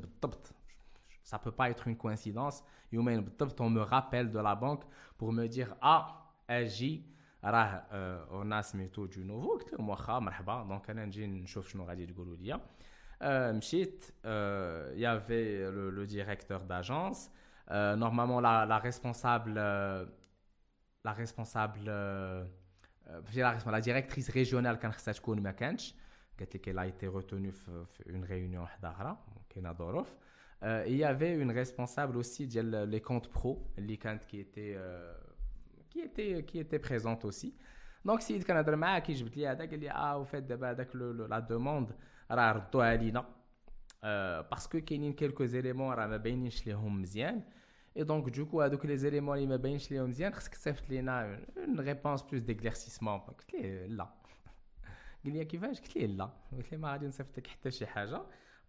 ça 1.22 1.40
peut 1.40 1.50
pas 1.50 1.70
être 1.70 1.88
une 1.88 1.96
coïncidence. 1.96 2.62
Humane 2.92 3.24
on 3.58 3.70
me 3.70 3.80
rappelle 3.80 4.30
de 4.30 4.38
la 4.38 4.54
banque 4.54 4.84
pour 5.18 5.32
me 5.32 5.46
dire 5.48 5.74
ah 5.80 6.25
اجي 6.49 7.03
راه 7.43 7.85
انا 8.41 8.61
سميتو 8.61 9.05
دو 9.05 9.23
نوفو 9.23 9.57
قلت 9.57 9.73
لهم 9.73 9.89
واخا 9.89 10.19
مرحبا 10.19 10.63
دونك 10.63 10.89
انا 10.89 11.05
نجي 11.05 11.27
نشوف 11.27 11.69
شنو 11.69 11.85
غادي 11.85 12.05
تقولوا 12.05 12.35
لي 12.35 12.61
مشيت 13.51 14.05
يافي 14.95 15.65
لو 15.71 16.03
ديريكتور 16.03 16.57
داجونس 16.57 17.31
نورمالمون 17.71 18.43
لا 18.43 18.65
لا 18.65 18.77
ريسبونسابل 18.77 19.53
لا 21.05 21.13
ريسبونسابل 21.17 21.85
في 23.23 23.61
لا 23.65 23.79
ديريكتريس 23.79 24.31
ريجيونال 24.31 24.75
كان 24.75 24.91
خصها 24.91 25.11
تكون 25.11 25.41
ما 25.41 25.51
كانش 25.51 25.95
قالت 26.39 26.53
لي 26.53 26.59
كيلا 26.59 26.81
ايتي 26.81 27.07
روتوني 27.07 27.51
في 27.51 28.03
اون 28.09 28.23
ريونيون 28.23 28.63
وحده 28.63 28.91
اخرى 28.91 29.17
كاينه 29.49 29.73
ظروف 29.73 30.15
il 30.61 30.95
y 30.95 31.03
avait 31.03 31.35
une 31.43 31.51
responsable 31.51 32.17
aussi 32.17 32.41
ديال 32.41 32.65
لي 32.89 32.99
كونت 32.99 33.27
برو 33.27 33.67
اللي 33.77 33.95
كانت 33.95 34.23
كي 34.23 34.43
était 34.43 34.79
qui 35.95 35.99
était, 35.99 36.43
qui 36.43 36.59
était 36.59 36.79
présente 36.79 37.25
aussi. 37.25 37.53
Donc, 38.05 38.21
si 38.21 38.43
كان 38.43 38.57
هضر 38.57 38.75
معاه 38.75 38.99
كي 38.99 39.13
جبت 39.13 39.37
لي 39.37 39.47
هذا 39.47 39.65
قال 39.65 39.79
لي 39.79 39.91
اه 39.91 40.17
وفات 40.17 40.43
دابا 40.43 40.71
هذاك 40.71 40.95
لا 40.95 41.39
دوموند 41.39 41.91
راه 42.31 42.51
ردوها 42.51 42.95
لينا 42.95 43.25
باسكو 44.51 44.81
كاينين 44.81 45.13
كيلكو 45.13 45.45
زيليمون 45.45 45.93
راه 45.93 46.07
ما 46.07 46.17
باينينش 46.17 46.67
ليهم 46.67 47.01
مزيان 47.01 47.43
اي 47.97 48.03
دونك 48.03 48.29
دوكو 48.29 48.61
هذوك 48.61 48.85
لي 48.85 48.97
زيليمون 48.97 49.37
اللي 49.37 49.47
ما 49.47 49.55
باينش 49.55 49.91
ليهم 49.91 50.09
مزيان 50.09 50.33
خصك 50.33 50.55
تصيفط 50.55 50.89
لينا 50.89 51.45
اون 51.57 51.79
ريبونس 51.79 52.21
بلوس 52.21 52.41
ديكليرسيسمون 52.41 53.19
قلت 53.19 53.53
ليه 53.53 53.85
لا 53.85 54.03
قال 55.25 55.33
لي 55.33 55.45
كيفاش 55.45 55.81
قلت 55.81 55.95
ليه 55.95 56.05
لا 56.05 56.29
قلت 56.51 56.71
ليه 56.71 56.77
ما 56.77 56.91
غادي 56.91 57.07
نصيفط 57.07 57.37
لك 57.37 57.47
حتى 57.47 57.71
شي 57.71 57.85
حاجه 57.85 58.21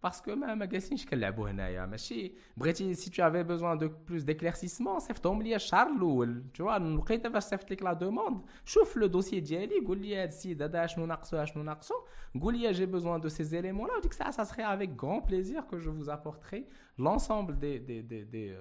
parce 0.03 0.21
que 0.21 0.29
ما 0.29 0.55
ما 0.55 0.65
جالسينش 0.65 1.05
كنلعبوا 1.05 1.49
هنايا 1.49 1.85
ماشي 1.85 2.33
بغيتي 2.57 2.93
سي 2.93 3.11
تو 3.11 3.27
افي 3.27 3.43
بوزوان 3.43 3.77
دو 3.77 3.89
بلوس 4.07 4.23
ديكليرسيسمون 4.23 4.99
صيفطهم 4.99 5.41
لي 5.41 5.55
الشهر 5.55 5.87
الاول 5.87 6.43
تو 6.53 6.75
لقيت 6.77 7.27
فاش 7.27 7.43
صيفط 7.43 7.71
لك 7.71 7.83
لا 7.83 7.93
دوموند 7.93 8.41
شوف 8.65 8.97
لو 8.97 9.07
دوسي 9.07 9.39
ديالي 9.39 9.85
قول 9.87 10.01
لي 10.01 10.17
هذا 10.17 10.23
السيد 10.23 10.61
هذا 10.61 10.85
شنو 10.85 11.05
ناقصو 11.05 11.45
شنو 11.45 11.63
ناقصو 11.63 11.93
قول 12.41 12.57
لي 12.57 12.71
جي 12.71 12.85
بوزوان 12.85 13.21
دو 13.21 13.29
سي 13.29 13.43
زيليمون 13.43 13.87
لا 13.87 13.97
وديك 13.97 14.11
الساعه 14.11 14.31
سا 14.31 14.43
سخي 14.43 14.63
افيك 14.63 15.03
غران 15.03 15.19
بليزير 15.19 15.61
كو 15.61 15.77
جو 15.77 15.93
فوز 15.93 16.09
ابورتري 16.09 16.65
لونسومبل 16.97 17.59
دي 17.59 17.77
دي 17.77 18.01
دي 18.01 18.23
دي 18.23 18.57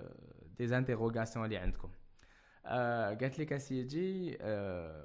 دي 0.58 0.76
انتيروغاسيون 0.76 1.44
اللي 1.44 1.56
عندكم 1.56 1.88
قالت 2.65 3.39
لك 3.39 3.53
أسيدي 3.53 4.37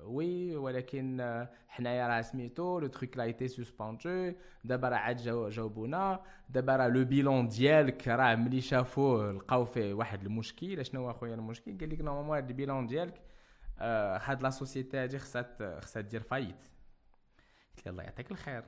وي 0.04 0.56
ولكن 0.56 1.47
حنايا 1.68 2.09
راه 2.09 2.21
سميتو 2.21 2.78
لو 2.78 2.87
تروك 2.87 3.16
لا 3.16 3.25
ايتي 3.25 3.49
سسبوندو 3.49 4.32
دابا 4.65 4.88
راه 4.88 4.97
عاد 4.97 5.17
جاوبونا. 5.50 6.25
دابا 6.49 6.76
راه 6.76 6.88
لو 6.88 7.04
بيلون 7.04 7.49
ديالك 7.49 8.08
راه 8.08 8.34
ملي 8.34 8.60
شافوه 8.60 9.32
لقاو 9.32 9.65
فيه 9.65 9.95
واحد 9.95 10.23
المشكل. 10.25 10.86
شنو 10.86 11.00
هو 11.00 11.10
أخويا 11.10 11.34
المشكل؟ 11.34 11.78
قال 11.78 11.91
لك 11.91 12.00
نورمالمون 12.00 12.36
هاد 12.36 12.49
البيلون 12.49 12.86
ديالك 12.86 13.21
هاد 13.78 14.43
لا 14.43 14.50
سوسيتي 14.50 14.97
هادي 14.97 15.19
خصها 15.19 15.80
خصها 15.80 16.02
دير 16.02 16.21
فايت. 16.21 16.65
قلت 17.76 17.86
له 17.86 17.93
الله 17.93 18.02
يعطيك 18.02 18.30
الخير. 18.30 18.65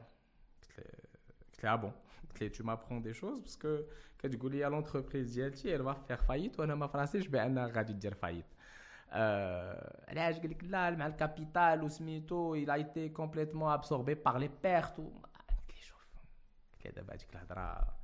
قلت 1.53 1.65
له 1.65 1.77
بون 1.77 1.93
قلت 2.31 2.43
له 2.43 2.49
تو 2.49 2.65
مابخون 2.65 3.03
دي 3.03 3.13
شوز 3.13 3.41
باسكو 3.41 3.79
كتقول 4.19 4.53
لي 4.53 4.65
لونتربريز 4.65 5.35
ديالتي 5.35 5.79
elle 5.79 5.83
va 5.83 5.95
faire 5.95 6.21
faillite. 6.29 6.59
وأنا 6.59 6.75
ما 6.75 6.87
فراسيش 6.87 7.27
بانها 7.27 7.67
غادي 7.67 7.93
دير 7.93 8.15
فايت 8.15 8.45
علاش 9.15 10.39
قال 10.39 10.51
لك 10.51 10.65
لا 10.65 10.91
مع 10.91 11.07
الكابيتال 11.07 11.83
وسميتو 11.83 12.57
absorbé 13.77 14.15
par 14.17 14.39
les 14.39 14.49
pertes. 14.49 15.01
قلت 15.01 15.71
لي 15.71 15.83
شوف 15.83 16.07
قلت 16.73 16.87
لي 16.87 16.91
دابا 16.91 17.15
هذيك 17.15 17.35
الهضره 17.35 17.95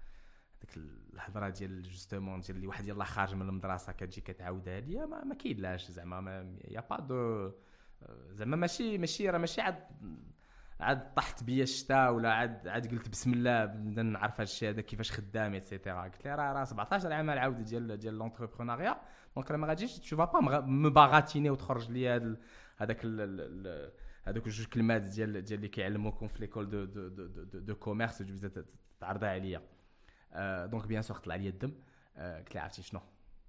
ديك 0.60 0.76
الهضره 1.14 1.48
ديال 1.48 1.82
جوستومون 1.82 2.40
ديال 2.40 2.56
اللي 2.56 2.66
واحد 2.66 2.86
يلاه 2.86 3.04
خارج 3.04 3.34
من 3.34 3.48
المدرسة 3.48 3.92
كتجي 3.92 4.20
كتعاودها 4.20 4.80
ليا 4.80 5.06
ما, 5.06 5.24
ما 5.24 5.34
كاينلاش 5.34 5.90
زعما 5.90 6.56
يا 6.68 6.80
با 6.80 7.00
دو 7.00 7.52
زعما 8.30 8.56
ماشي 8.56 8.98
ماشي 8.98 9.30
راه 9.30 9.38
ماشي 9.38 9.60
عاد 9.60 9.84
عاد 10.80 11.14
طحت 11.14 11.44
بيا 11.44 11.62
الشتاء 11.62 12.12
ولا 12.12 12.32
عاد 12.32 12.68
عاد 12.68 12.90
قلت 12.90 13.08
بسم 13.08 13.32
الله 13.32 13.64
نبدا 13.64 14.02
نعرف 14.02 14.34
هذا 14.34 14.42
الشيء 14.42 14.68
هذا 14.68 14.80
كيفاش 14.80 15.12
خدام 15.12 15.54
ايتترا 15.54 16.02
قلت 16.02 16.24
لي 16.24 16.34
راه 16.34 16.52
راه 16.52 16.64
17 16.64 17.12
عام 17.12 17.30
العوده 17.30 17.62
ديال 17.62 17.96
ديال 17.96 18.18
لونتربرونيا 18.18 19.00
دونك 19.36 19.52
ما 19.52 19.66
غاديش 19.66 19.98
تو 19.98 20.16
با 20.16 20.40
مو 20.60 20.90
باغاتيني 20.90 21.50
وتخرج 21.50 21.90
لي 21.90 22.08
هذا 22.08 22.36
هذاك 22.76 23.04
هذوك 24.24 24.48
جوج 24.48 24.66
كلمات 24.66 25.02
ديال 25.02 25.32
ديال 25.44 25.58
اللي 25.58 25.68
كيعلموكم 25.68 26.28
في 26.28 26.38
ليكول 26.38 26.70
دو 26.70 26.84
دو 26.84 27.08
دو 27.08 27.26
دو, 27.26 27.58
دو 27.58 27.74
كوميرس 27.74 28.18
تبدا 28.18 28.64
تعرضها 29.00 29.28
عليا 29.30 29.62
دونك 30.66 30.86
بيان 30.86 31.02
سور 31.02 31.16
طلع 31.16 31.34
لي 31.34 31.48
الدم 31.48 31.72
قلت 32.16 32.54
لي 32.54 32.60
عرفتي 32.60 32.82
شنو 32.82 33.00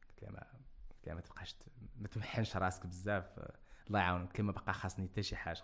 قلت 0.10 0.24
لي 0.24 0.30
ما 0.30 0.40
قلت 0.90 1.08
لي 1.08 1.14
ما 1.16 1.22
تبقاش 1.22 1.56
ما 2.00 2.08
تمحنش 2.08 2.58
راسك 2.58 2.86
بزاف 2.86 3.40
الله 3.88 4.00
يعاونك 4.00 4.28
قلت 4.28 4.38
لي 4.40 4.44
ما 4.44 4.52
بقى 4.52 4.74
خاصني 4.74 5.08
حتى 5.08 5.24
شي 5.24 5.36
حاجة 5.36 5.64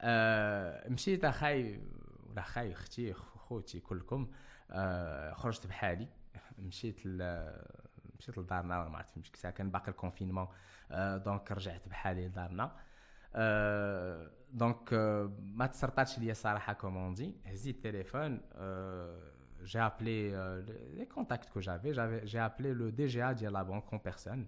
آه 0.00 0.88
مشيت 0.88 1.24
اخاي 1.24 1.80
ولا 2.26 2.42
خاي 2.42 2.72
أختي 2.72 3.12
خوتي 3.14 3.80
كلكم 3.80 4.30
آه 4.70 5.32
خرجت 5.32 5.66
بحالي 5.66 6.08
مشيت 6.58 7.00
مشيت 8.19 8.37
لدارنا 8.37 8.89
ما 8.89 8.97
عرفت 8.97 9.11
فين 9.11 9.21
مشيت 9.21 9.47
كان 9.47 9.71
باقي 9.71 9.91
الكونفينمون 9.91 10.47
آه 10.91 11.17
دونك 11.17 11.51
رجعت 11.51 11.87
بحالي 11.87 12.27
لدارنا 12.27 12.75
آه 13.35 14.31
دونك 14.51 14.93
آه 14.93 15.31
ما 15.39 15.67
تسرطاتش 15.67 16.19
ليا 16.19 16.33
صراحه 16.33 16.73
كوموندي 16.73 17.35
هزيت 17.45 17.75
التليفون 17.75 18.41
آه 18.53 19.33
j'ai 19.65 19.79
appelé 19.79 20.31
euh, 20.33 20.61
les 20.93 21.07
contacts 21.07 21.49
que 21.49 21.61
j'avais, 21.61 21.93
j'avais 21.93 22.27
j'ai 22.27 22.39
appelé 22.39 22.73
le 22.73 22.91
DGA 22.91 23.33
de 23.33 23.47
la 23.47 23.63
banque 23.63 23.91
en 23.93 23.99
personne. 23.99 24.45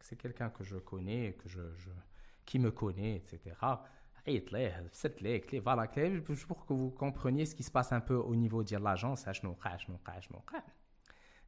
C'est 0.00 0.16
quelqu'un 0.16 0.50
que 0.50 0.64
je 0.64 0.76
connais, 0.76 1.32
que 1.40 1.48
je, 1.48 1.60
je, 1.76 1.90
qui 2.44 2.58
me 2.58 2.70
connaît, 2.70 3.16
etc. 3.16 3.56
عيط 4.28 4.52
ليه 4.52 4.88
فسرت 4.92 5.22
ليه 5.22 5.40
قلت 5.40 5.52
ليه 5.52 5.60
فوالا 5.60 5.82
قلت 5.82 5.98
ليه 5.98 6.20
بور 6.20 6.36
كو 6.36 6.54
فو 6.64 6.90
كومبرونيي 6.90 7.44
سكي 7.44 7.62
سباس 7.62 7.92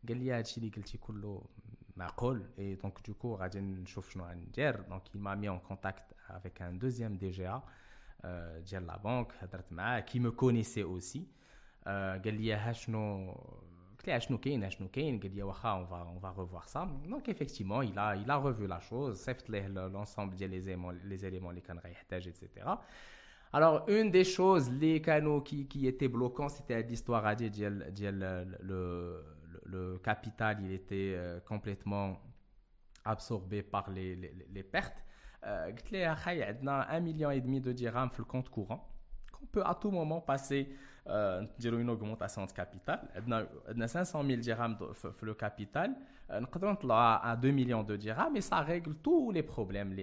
قال 0.08 0.16
لي 0.16 0.32
هادشي 0.32 0.58
اللي 0.60 0.70
قلتي 0.70 0.98
كله 0.98 1.42
معقول 1.96 2.46
اي 2.58 2.74
دونك 2.74 2.98
دوكو 3.08 3.34
غادي 3.34 3.60
نشوف 3.60 4.10
شنو 4.10 4.24
غندير 4.24 4.80
دونك 4.80 5.02
il 5.14 5.20
m'a 5.20 5.36
mis 5.36 5.48
en 5.48 5.58
contact 5.58 6.14
avec 6.28 6.60
un 6.60 6.72
deuxième 6.72 7.16
DGA 7.16 7.62
ديال 8.70 8.86
لا 8.86 8.96
بنك 8.96 9.32
هضرت 9.40 9.72
معاه 9.72 10.00
كي 10.00 10.18
مو 10.18 10.32
كونيسي 10.32 10.82
اوسي 10.82 11.26
قال 11.86 12.34
لي 12.34 12.54
ها 12.54 12.72
شنو 12.72 13.32
قلت 13.98 14.08
له 14.08 14.18
شنو 14.18 14.38
كاين 14.38 14.70
شنو 14.70 14.88
كاين 14.88 15.20
قال 15.20 15.34
لي 15.34 15.42
واخا 15.42 15.68
اون 15.68 15.86
فا 15.86 16.02
اون 16.02 16.18
فا 16.18 16.34
ريفوار 16.38 16.62
سا 16.66 16.84
دونك 16.84 17.28
ايفيكتيمون 17.28 17.86
il 17.86 17.98
a 17.98 18.16
il 18.16 18.30
a 18.30 18.36
revu 18.36 18.66
la 18.66 18.80
chose 18.80 19.12
صيفط 19.12 19.50
ليه 19.50 19.66
لونسومبل 19.68 20.36
ديال 20.36 20.50
لي 20.50 20.60
زيمون 20.60 20.98
لي 20.98 21.16
زيليمون 21.16 21.50
اللي 21.50 21.60
كان 21.60 21.78
غيحتاج 21.78 22.26
ايتترا 22.26 22.84
Alors, 23.56 23.88
une 23.88 24.10
des 24.10 24.24
choses, 24.24 24.68
les 24.68 25.00
canaux 25.00 25.40
qui, 25.40 25.68
qui 25.68 25.86
étaient 25.86 26.08
bloquants, 26.08 26.48
c'était 26.48 26.82
l'histoire 26.82 27.24
à 27.24 27.36
dire, 27.36 27.70
le, 27.70 29.22
le 29.71 29.99
capital 29.99 30.57
il 30.61 30.71
était 30.71 31.13
euh, 31.15 31.39
complètement 31.41 32.19
absorbé 33.05 33.63
par 33.63 33.89
les, 33.89 34.63
pertes. 34.63 35.03
Euh, 35.45 35.71
il 35.91 35.97
y 35.97 36.03
a 36.03 36.15
1,5 36.15 37.01
million 37.01 37.31
et 37.31 37.41
demi 37.41 37.61
de 37.61 37.71
dirhams 37.71 38.11
sur 38.11 38.21
le 38.21 38.25
compte 38.25 38.49
courant 38.49 38.87
qu'on 39.31 39.45
peut 39.45 39.63
à 39.65 39.75
tout 39.75 39.91
moment 39.91 40.21
passer 40.21 40.69
euh, 41.07 41.45
une 41.63 41.89
augmentation 41.89 42.45
de 42.45 42.51
capital. 42.51 42.99
On 43.27 43.81
a 43.81 43.87
500 43.87 44.23
000 44.23 44.39
dirhams 44.41 44.77
sur 44.93 45.13
le 45.21 45.33
capital. 45.33 45.95
Euh, 46.29 46.41
On 46.41 46.45
peut 46.45 46.87
à 46.91 47.37
2 47.41 47.51
millions 47.51 47.83
de 47.83 47.95
dirhams 47.95 48.35
et 48.35 48.41
ça 48.41 48.59
règle 48.61 48.95
tous 48.95 49.31
les 49.31 49.43
problèmes 49.43 49.95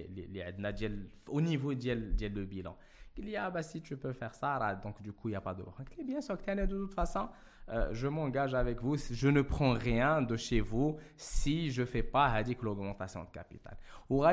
au 1.27 1.41
niveau 1.41 1.73
du 1.73 2.45
bilan 2.45 2.75
il 3.17 3.29
y 3.29 3.37
a, 3.37 3.49
bah, 3.49 3.63
si 3.63 3.81
tu 3.81 3.97
peux 3.97 4.13
faire 4.13 4.33
ça, 4.33 4.75
donc 4.75 5.01
du 5.01 5.13
coup, 5.13 5.29
il 5.29 5.31
n'y 5.31 5.37
a 5.37 5.41
pas 5.41 5.53
de 5.53 5.63
Et 5.97 6.03
bien 6.03 6.21
sûr 6.21 6.37
que 6.37 6.65
de 6.65 6.77
toute 6.77 6.93
façon, 6.93 7.29
euh, 7.69 7.89
je 7.91 8.07
m'engage 8.07 8.53
avec 8.53 8.81
vous, 8.81 8.95
je 8.97 9.27
ne 9.27 9.41
prends 9.41 9.73
rien 9.73 10.21
de 10.21 10.37
chez 10.37 10.61
vous 10.61 10.97
si 11.17 11.69
je 11.69 11.81
ne 11.81 11.85
fais 11.85 12.03
pas 12.03 12.29
l'augmentation 12.61 13.23
de 13.23 13.29
capital. 13.29 13.77
Ou 14.09 14.23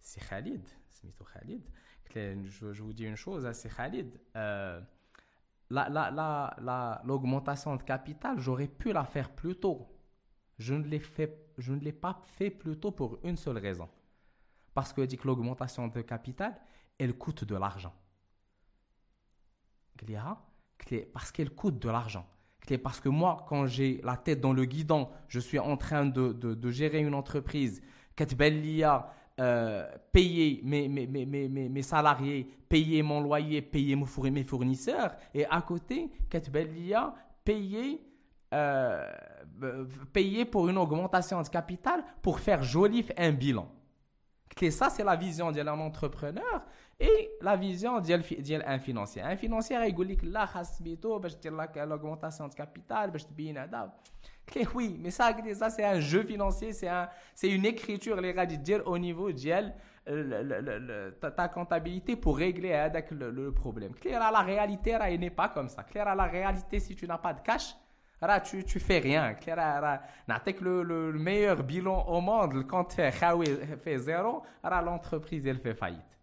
c'est 0.00 0.28
Khalid, 0.28 0.66
Khalid. 1.24 1.62
Je, 2.14 2.72
je 2.72 2.82
vous 2.82 2.92
dis 2.92 3.04
une 3.04 3.16
chose, 3.16 3.46
hein, 3.46 3.52
c'est 3.52 3.74
Khalid. 3.74 4.20
Euh, 4.36 4.80
L'augmentation 5.70 7.70
la, 7.70 7.72
la, 7.72 7.78
de 7.78 7.82
capital, 7.82 8.38
j'aurais 8.38 8.68
pu 8.68 8.92
la 8.92 9.04
faire 9.04 9.30
plus 9.30 9.56
tôt. 9.56 9.88
Je 10.58 10.74
ne 10.74 10.84
l'ai 10.84 11.92
pas 11.92 12.20
fait 12.24 12.50
plus 12.50 12.78
tôt 12.78 12.92
pour 12.92 13.18
une 13.24 13.36
seule 13.36 13.58
raison. 13.58 13.88
Parce 14.74 14.92
que 14.92 15.02
dit 15.02 15.16
que 15.16 15.26
l'augmentation 15.26 15.88
de 15.88 16.00
capital, 16.00 16.58
elle 16.98 17.14
coûte 17.14 17.44
de 17.44 17.56
l'argent. 17.56 17.94
Parce 21.12 21.30
qu'elle 21.30 21.50
coûte 21.50 21.78
de 21.78 21.88
l'argent. 21.88 22.26
Parce 22.82 23.00
que 23.00 23.08
moi, 23.08 23.44
quand 23.48 23.66
j'ai 23.66 24.00
la 24.02 24.16
tête 24.16 24.40
dans 24.40 24.52
le 24.52 24.64
guidon, 24.64 25.08
je 25.28 25.40
suis 25.40 25.58
en 25.58 25.76
train 25.76 26.06
de, 26.06 26.70
gérer 26.70 27.00
une 27.00 27.14
entreprise, 27.14 27.82
euh, 29.40 29.90
payer 30.12 30.60
mes, 30.62 30.88
mes, 30.88 31.06
mes, 31.06 31.48
mes, 31.48 31.82
salariés, 31.82 32.46
payer 32.68 33.02
mon 33.02 33.20
loyer, 33.20 33.62
payer 33.62 33.96
mes 33.96 34.44
fournisseurs, 34.44 35.16
et 35.34 35.46
à 35.46 35.62
côté, 35.62 36.10
Ketbelia, 36.28 37.14
payer, 37.44 38.02
euh, 38.52 39.10
payer 40.12 40.44
pour 40.44 40.68
une 40.68 40.76
augmentation 40.78 41.40
de 41.40 41.48
capital 41.48 42.04
pour 42.20 42.40
faire 42.40 42.62
joli 42.62 43.06
un 43.16 43.32
bilan. 43.32 43.66
Et 44.60 44.70
ça, 44.70 44.90
c'est 44.90 45.04
la 45.04 45.16
vision 45.16 45.50
d'un 45.50 45.66
entrepreneur 45.68 46.62
et 47.00 47.30
la 47.40 47.56
vision 47.56 48.00
d'un 48.00 48.78
financier. 48.78 49.22
Un 49.22 49.36
financier, 49.36 49.76
il 49.88 49.94
dit 49.94 50.18
là, 50.22 50.48
l'augmentation 51.86 52.48
de 52.48 52.54
capital, 52.54 53.10
oui, 54.74 54.98
mais 55.00 55.10
ça, 55.10 55.34
ça 55.54 55.70
c'est 55.70 55.84
un 55.84 56.00
jeu 56.00 56.22
financier, 56.24 56.72
c'est 56.72 56.88
un, 56.88 57.08
une 57.42 57.64
écriture 57.64 58.20
les 58.20 58.32
dire 58.58 58.82
au 58.86 58.98
niveau 58.98 59.32
de 59.32 59.72
euh, 60.08 61.10
ta, 61.12 61.48
comptabilité 61.48 62.16
pour 62.16 62.36
régler 62.36 62.74
hein, 62.74 62.90
le, 63.12 63.30
le, 63.30 63.52
problème. 63.52 63.94
Claire, 63.94 64.32
la 64.32 64.40
réalité, 64.40 64.96
elle 65.00 65.20
n'est 65.20 65.30
pas 65.30 65.48
comme 65.48 65.68
ça. 65.68 65.84
Claire, 65.84 66.14
la 66.14 66.24
réalité, 66.24 66.80
si 66.80 66.96
tu 66.96 67.06
n'as 67.06 67.18
pas 67.18 67.32
de 67.32 67.40
cash, 67.40 67.76
tu, 68.43 68.63
tu 68.63 68.79
fais 68.79 68.99
rien. 68.99 69.33
Claire, 69.33 70.01
le, 70.61 70.83
le, 70.83 71.13
meilleur 71.13 71.63
bilan 71.63 72.05
au 72.07 72.21
monde, 72.21 72.65
quand 72.67 72.85
tu 72.85 73.01
fais 73.83 73.97
zéro, 73.97 74.43
l'entreprise, 74.63 75.45
elle 75.45 75.59
fait 75.59 75.75
faillite. 75.75 76.19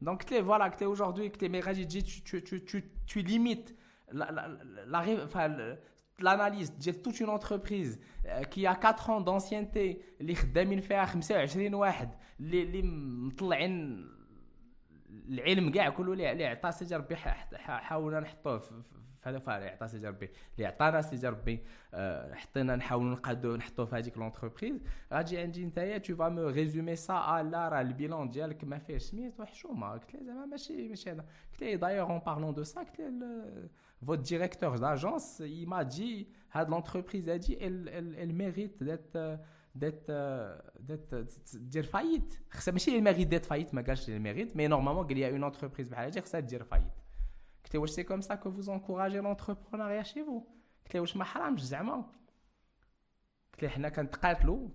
Donc, 0.00 0.32
voilà, 0.42 0.70
aujourd'hui, 0.86 1.30
tu, 1.30 2.22
tu, 2.24 2.42
tu, 2.42 2.64
tu, 2.64 2.90
tu 3.06 3.22
limites 3.22 3.76
la, 4.12 4.30
la, 4.30 4.48
la, 4.86 5.76
l'analyse 6.18 6.76
de 6.78 6.92
toute 6.92 7.20
une 7.20 7.28
entreprise 7.28 8.00
euh, 8.26 8.42
qui 8.44 8.66
a 8.66 8.74
4 8.74 9.10
ans 9.10 9.20
d'ancienneté 9.20 10.02
اللي 10.20 10.34
خدامين 10.34 10.80
فيها 10.80 11.04
25 11.04 11.74
واحد 11.74 12.10
اللي 12.40 12.62
اللي 12.62 12.82
مطلعين 12.82 14.06
العلم 15.28 15.70
كاع 15.70 15.90
كله 15.90 16.12
اللي 16.12 16.46
عطى 16.46 16.72
سيدي 16.72 16.96
ربي 16.96 17.16
حاولنا 17.16 18.20
نحطوه 18.20 18.62
فاعطى 19.21 19.87
سيدي 19.87 20.07
ربي 20.07 20.29
اللي 20.55 20.65
عطانا 20.65 21.01
سيدي 21.01 21.27
ربي 21.27 21.63
حطينا 22.33 22.75
نحاولوا 22.75 23.11
نقادو 23.11 23.55
نحطوه 23.55 23.85
في 23.85 23.95
هذيك 23.95 24.17
لونتربريز 24.17 24.81
غاتجي 25.13 25.37
عندي 25.37 25.65
نتايا 25.65 25.97
تو 25.97 26.15
فا 26.15 26.29
مو 26.29 26.47
ريزومي 26.47 26.95
سا 26.95 27.49
لا 27.51 27.69
راه 27.69 27.81
البيلون 27.81 28.29
ديالك 28.29 28.63
ما 28.63 28.77
فيهش 28.79 29.01
سميت 29.01 29.39
وحشومه 29.39 29.91
قلت 29.91 30.13
له 30.13 30.23
زعما 30.23 30.45
ماشي 30.45 30.87
ماشي 30.89 31.11
هذا. 31.11 31.25
قلت 31.51 31.61
له 31.61 31.75
دايوغ 31.75 32.11
اون 32.11 32.19
بارلون 32.19 32.53
دو 32.53 32.63
سا 32.63 32.81
قلت 32.81 32.99
له 32.99 33.69
فوت 34.07 34.19
ديريكتور 34.19 34.77
داجونس 34.77 35.41
اي 35.41 35.65
ما 35.65 35.81
دي 35.81 36.27
هاد 36.51 36.69
لونتربريز 36.69 37.29
هادي 37.29 37.67
ال 37.67 38.35
ميريت 38.35 38.83
دات 38.83 39.39
دات 39.75 40.11
دات 40.79 41.13
دير 41.53 41.83
فايت 41.83 42.39
خصها 42.51 42.71
ماشي 42.71 42.97
الميريت 42.97 43.27
دات 43.27 43.45
فايت 43.45 43.73
ما 43.73 43.81
قالش 43.81 44.09
الميريت 44.09 44.57
مي 44.57 44.67
نورمالمون 44.67 45.07
قال 45.07 45.17
لي 45.17 45.29
اون 45.29 45.43
اونتربريز 45.43 45.89
بحال 45.89 46.05
هادي 46.05 46.21
خصها 46.21 46.39
دير 46.39 46.63
فايت 46.63 47.00
C'est 47.70 48.04
comme 48.04 48.22
ça 48.22 48.36
que 48.36 48.48
vous 48.48 48.68
encouragez 48.68 49.20
l'entrepreneuriat 49.20 50.04
chez 50.04 50.22
vous. 50.22 50.46
واش 50.94 51.16
ما 51.16 51.24
حرامش 51.24 51.62
زعما 51.62 52.04
قلت 53.52 53.62
له 53.62 53.68
حنا 53.68 53.88
كنتقاتلوا 53.88 54.68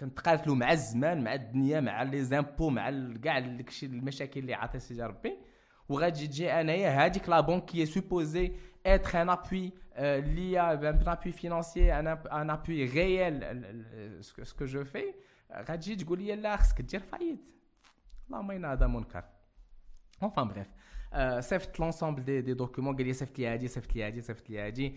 كنتقاتلوا 0.00 0.56
مع 0.56 0.72
الزمان 0.72 1.24
مع 1.24 1.34
الدنيا 1.34 1.80
مع 1.80 2.02
لي 2.02 2.24
زامبو 2.24 2.70
مع 2.70 2.90
كاع 3.22 3.38
داكشي 3.38 3.86
المشاكل 3.86 4.40
اللي 4.40 4.54
عطى 4.54 4.78
سيدي 4.78 5.02
ربي 5.02 5.38
la 7.26 7.42
banque 7.42 7.66
qui 7.66 7.82
est 7.82 7.92
supposée 7.98 8.56
être 8.84 9.16
un 9.16 9.28
appui 9.28 9.74
euh, 9.98 10.20
lié 10.20 10.56
à 10.56 10.68
un 10.68 11.06
appui 11.06 11.32
financier, 11.32 11.90
un, 11.90 12.18
un 12.30 12.48
appui 12.48 12.86
réel, 12.86 13.42
euh, 13.42 14.22
ce, 14.22 14.32
que, 14.32 14.44
ce 14.44 14.54
que 14.54 14.66
je 14.66 14.84
fais, 14.84 15.14
غادي 15.52 15.96
تقول 15.96 16.18
لي 16.22 16.36
لا 16.36 16.56
خصك 16.56 16.80
دير 16.82 17.00
فايت 17.00 17.40
اللهم 18.26 18.50
ان 18.50 18.64
هذا 18.64 18.86
منكر 18.86 19.24
enfin 20.24 20.46
bref 20.46 20.68
صيفط 21.40 21.78
l'ensemble 21.78 22.22
des, 22.24 22.42
des 22.42 22.54
documents 22.54 22.96
قال 22.96 23.06
لي 23.06 23.12
صيفط 23.12 23.38
لي 23.38 23.46
هادي 23.46 23.68
صيفط 23.68 23.96
لي 23.96 24.06
هادي 24.06 24.20
صيفط 24.22 24.50
لي 24.50 24.60
هادي 24.60 24.94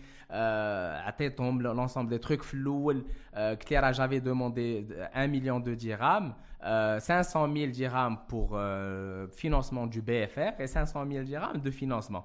عطيتهم 1.06 1.62
l'ensemble 1.62 2.10
des 2.10 2.26
trucs 2.26 2.42
في 2.42 2.54
الاول 2.54 3.04
قلت 3.34 3.70
لي 3.70 3.78
راه 3.78 3.92
j'avais 3.92 4.20
demandé 4.20 4.84
1 5.14 5.26
million 5.26 5.60
de 5.60 5.74
dirhams 5.74 6.34
500 6.64 7.44
euh, 7.44 7.52
000 7.52 7.72
dirhams 7.72 8.18
pour 8.26 8.52
euh, 8.54 9.26
financement 9.32 9.86
du 9.86 10.00
BFR 10.00 10.58
et 10.58 10.66
500 10.66 11.06
000 11.10 11.24
dirhams 11.24 11.60
de 11.60 11.70
financement 11.70 12.24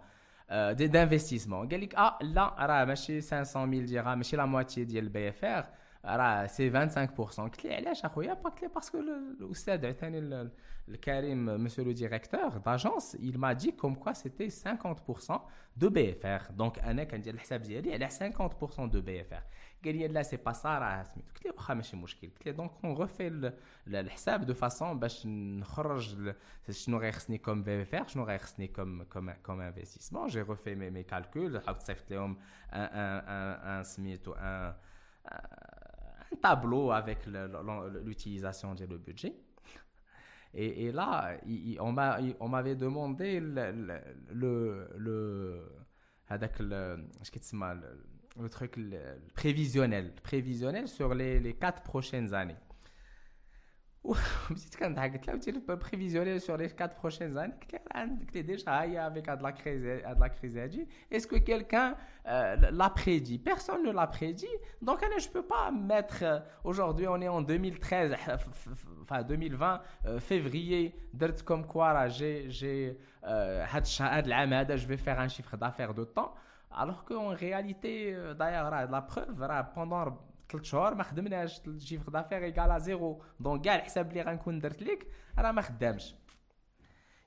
euh, 0.51 0.73
d'investissement. 0.73 1.63
Ah, 1.95 2.17
là, 2.21 2.95
500 2.95 3.67
000 3.69 3.81
dirhams, 3.83 4.23
c'est 4.23 4.37
la 4.37 4.45
moitié 4.45 4.85
du 4.85 5.01
BFR, 5.01 5.67
c'est 6.47 6.69
25%. 6.69 7.49
Parce 8.73 8.89
que 8.89 8.97
le, 8.97 9.37
le, 9.39 10.51
le 10.87 10.97
Karim, 10.97 11.57
monsieur 11.57 11.83
le 11.83 11.93
directeur 11.93 12.59
d'agence, 12.61 13.15
il 13.19 13.37
m'a 13.37 13.53
dit 13.53 13.75
comme 13.75 13.97
quoi 13.97 14.13
c'était 14.13 14.47
50% 14.47 15.41
de 15.77 15.87
BFR. 15.87 16.51
Donc, 16.53 16.79
un 16.83 16.97
a 16.97 17.05
50% 17.05 18.89
de 18.89 19.01
BFR. 19.01 19.43
قال 19.85 19.95
لي 19.95 20.07
لا 20.07 20.23
سي 20.23 20.37
با 20.37 20.51
سا 20.51 20.79
راه 20.79 21.03
سميتو 21.03 21.33
قلت 21.35 21.45
له 21.45 21.51
واخا 21.51 21.73
ماشي 21.73 21.97
مشكل 21.97 22.29
قلت 22.29 22.45
له 22.45 22.51
دونك 22.51 22.71
اون 22.83 22.93
غوفي 22.93 23.51
الحساب 23.87 24.45
دو 24.45 24.53
فاسون 24.53 24.99
باش 24.99 25.25
نخرج 25.25 26.33
شنو 26.69 26.97
غيخصني 26.97 27.37
كوم 27.37 27.63
في 27.63 27.85
فير 27.85 28.07
شنو 28.07 28.23
غيخصني 28.23 28.67
كوم 28.67 29.03
كوم 29.03 29.31
كوم 29.31 29.61
انفستيسمون 29.61 30.27
جي 30.27 30.41
غوفي 30.41 30.75
مي 30.75 30.89
مي 30.89 31.03
كالكول 31.03 31.61
حاولت 31.61 31.81
صيفط 31.81 32.11
لهم 32.11 32.37
ان 32.73 32.79
ان 32.81 33.77
ان 33.77 33.83
سميتو 33.83 34.33
ان 34.33 34.73
un 36.32 36.36
tableau 36.42 36.90
avec 36.90 37.26
l'utilisation 38.04 38.74
du 38.74 38.86
budget. 38.86 39.34
Et, 40.56 40.86
et 40.86 40.92
là, 40.92 41.36
il, 41.46 41.78
on 41.80 41.92
m'avait 42.48 42.76
demandé 42.76 43.40
le, 43.40 43.72
le, 43.72 44.00
le, 44.32 44.88
le, 44.96 45.70
le 48.40 48.48
truc 48.48 48.78
prévisionnel, 49.34 50.14
prévisionnel 50.22 50.88
sur 50.88 51.14
les, 51.14 51.40
les 51.40 51.54
quatre 51.54 51.82
prochaines 51.82 52.32
années. 52.34 52.56
بديت 54.49 54.75
كنضحك 54.75 55.29
قلت 55.29 55.49
له 55.49 55.61
le 55.67 55.77
prévisionnel 55.77 56.39
sur 56.39 56.57
les 56.57 56.69
quatre 56.69 56.95
prochaines 56.95 57.37
années 57.37 57.53
قلت 57.93 58.35
له 58.35 58.43
déjà 58.43 59.05
avec 59.05 59.27
la 59.27 59.51
crise 59.51 59.85
la 60.19 60.29
crise 60.29 60.57
est-ce 61.11 61.27
que 61.27 61.35
quelqu'un 61.35 61.95
euh, 62.27 62.55
l'a 62.71 62.89
prédit 62.89 63.39
personne 63.39 63.83
ne 63.83 63.91
l'a 63.91 64.07
prédit 64.07 64.55
donc 64.81 65.03
je 65.17 65.29
peux 65.29 65.43
pas 65.43 65.71
mettre 65.71 66.23
euh, 66.23 66.39
aujourd'hui 66.63 67.07
on 67.07 67.19
est 67.21 67.27
en 67.27 67.41
2013 67.41 68.15
enfin 69.01 69.23
2020 69.23 69.81
euh, 70.05 70.19
février 70.19 70.95
درت 71.13 71.43
comme 71.43 71.65
quoi 71.65 72.07
j'ai 72.07 72.49
j'ai 72.49 72.97
je 73.23 74.87
vais 74.87 74.97
faire 74.97 75.19
un 75.19 75.27
chiffre 75.27 75.57
d'affaires 75.57 75.93
de 75.93 76.05
temps 76.05 76.33
alors 76.71 77.03
qu'en 77.03 77.29
réalité 77.29 78.15
d'ailleurs 78.37 78.69
la 78.71 79.01
preuve 79.01 79.45
pendant 79.75 80.17
3 80.49 80.63
شهور 80.63 80.95
ما 80.95 81.03
خدمناش 81.03 81.61
الشيفر 81.67 82.11
دافير 82.11 82.43
ايكال 82.43 82.71
ا 82.71 82.77
زيرو 82.77 83.23
دونك 83.39 83.65
كاع 83.65 83.75
الحساب 83.75 84.09
اللي 84.09 84.21
غنكون 84.21 84.59
درت 84.59 84.83
لك 84.83 85.07
راه 85.37 85.51
ما 85.51 85.61
خدامش 85.61 86.15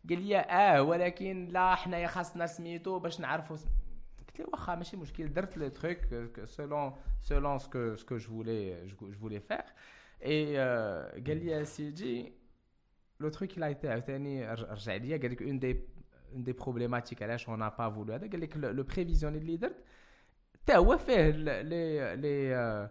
قال 0.09 0.23
لي 0.23 0.39
اه 0.39 0.83
ولكن 0.83 1.49
لا 1.53 1.75
حنايا 1.75 2.07
خاصنا 2.07 2.47
سميتو 2.47 2.99
باش 2.99 3.21
نعرفوا 3.21 3.57
قلت 4.19 4.41
له 4.41 4.47
واخا 4.53 4.75
ماشي 4.75 4.97
مشكل 4.97 5.33
درت 5.33 5.57
لو 5.57 5.69
تروك 5.69 5.99
سولون 6.45 6.97
سولون 7.21 7.59
سكو 7.59 7.97
سكو 7.97 8.17
جو 8.17 8.29
فولي 8.29 8.87
جو 8.87 9.13
فولي 9.13 9.41
فير 9.41 9.65
اي 10.25 10.59
قال 11.27 11.47
لي 11.47 11.65
سيدي 11.65 12.33
لو 13.21 13.29
تروك 13.29 13.55
اللي 13.55 13.67
عاوتاني 13.67 14.53
رجع 14.53 14.95
ليا 14.95 15.17
قال 15.17 15.31
لك 15.31 15.43
اون 15.43 15.59
دي 15.59 15.81
une 16.35 16.45
des 16.45 16.55
problématiques 16.55 17.23
علاش 17.23 17.47
on 17.47 17.57
n'a 17.57 17.71
pas 17.71 17.89
voulu 17.89 18.11
هذا 18.11 18.29
قال 18.31 18.41
لك 18.41 18.55
le 18.55 18.95
prévisionnel 18.95 19.25
اللي 19.25 19.57
درت 19.57 19.85
حتى 20.55 20.77
هو 20.77 20.99
فيه 20.99 21.31
لي 21.31 22.17
لي 22.17 22.91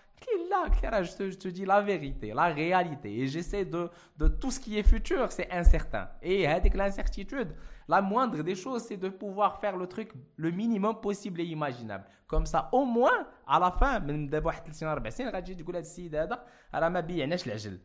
là, 0.50 1.02
je 1.02 1.12
te, 1.16 1.30
je 1.30 1.36
te, 1.36 1.48
dis 1.48 1.64
la 1.64 1.80
vérité, 1.80 2.32
la 2.32 2.46
réalité. 2.46 3.20
Et 3.20 3.26
j'essaie 3.26 3.64
de, 3.64 3.90
de 4.16 4.28
tout 4.28 4.50
ce 4.50 4.60
qui 4.60 4.78
est 4.78 4.82
futur, 4.82 5.30
c'est 5.30 5.50
incertain. 5.50 6.08
Et 6.22 6.46
avec 6.46 6.74
l'incertitude, 6.74 7.54
la 7.88 8.00
moindre 8.02 8.42
des 8.42 8.54
choses, 8.54 8.82
c'est 8.84 8.96
de 8.96 9.08
pouvoir 9.08 9.60
faire 9.60 9.76
le 9.76 9.86
truc 9.86 10.12
le 10.36 10.50
minimum 10.50 11.00
possible 11.00 11.40
et 11.40 11.44
imaginable. 11.44 12.04
Comme 12.26 12.46
ça, 12.46 12.68
au 12.72 12.84
moins, 12.84 13.26
à 13.46 13.58
la 13.58 13.70
fin, 13.70 14.00
من 14.00 14.28
دابا 14.28 14.46
واحد 14.46 14.62
30 14.72 14.82
40 14.82 15.10
سنين 15.10 15.28
غتجي 15.28 15.54
تقول 15.54 15.76
هذا 15.76 15.84
السيد 15.84 16.14
هذا 16.14 16.44
راه 16.74 16.88
ما 16.88 17.00
بيعناش 17.00 17.46
العجل. 17.46 17.78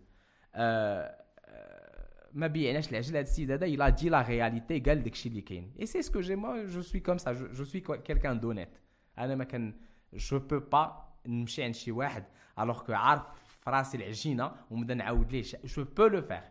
ما 2.34 2.47
بيعناش 2.47 2.91
العجل 2.91 3.10
هذا 3.10 3.19
السيد 3.19 3.51
هذا 3.51 3.67
il 3.67 3.82
a 3.82 3.91
dit 3.91 4.10
la 4.10 4.21
réalité 4.23 4.89
قال 4.89 5.04
داكشي 5.04 5.30
اللي 5.30 5.41
كاين. 5.41 5.73
Et 5.80 5.86
c'est 5.86 6.01
ce 6.01 6.10
que 6.10 6.21
j'ai 6.21 6.36
moi, 6.36 6.65
je 6.65 6.80
suis 6.80 7.01
comme 7.01 7.19
ça, 7.19 7.34
je, 7.34 7.45
je 7.51 7.63
suis 7.63 7.84
quelqu'un 7.84 8.36
d'honnête. 8.36 8.80
انا 9.17 9.36
ما 9.36 9.43
كان 9.43 9.73
je 10.13 10.36
peux 10.36 10.62
pas 10.62 11.05
نمشي 11.27 11.63
عند 11.63 11.73
شي 11.73 11.91
واحد 11.91 12.23
الوغ 12.60 12.84
كو 12.86 12.93
عارف 12.93 13.21
في 13.63 13.69
راسي 13.69 13.97
العجينه 13.97 14.51
ونبدا 14.71 14.93
نعاود 14.93 15.32
ليه 15.32 15.43
جو 15.63 15.84
بو 15.84 16.06
لو 16.06 16.21
فير 16.21 16.43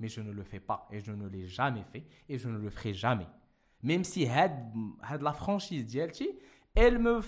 مي 0.00 0.06
جو 0.06 0.22
نو 0.22 0.32
لو 0.32 0.44
في 0.44 0.58
با 0.58 0.88
اي 0.92 0.98
جو 0.98 1.14
نو 1.14 1.26
لي 1.26 1.46
جامي 1.46 1.84
في 1.92 2.02
اي 2.30 2.36
جو 2.36 2.50
نو 2.50 2.58
لو 2.58 2.70
فري 2.70 2.92
جامي 2.92 3.26
ميم 3.82 4.02
سي 4.02 4.28
هاد 4.28 4.72
هاد 5.02 5.22
لا 5.22 5.30
فرانشيز 5.30 5.84
ديالتي 5.84 6.38
elle 6.78 6.98
me 6.98 7.22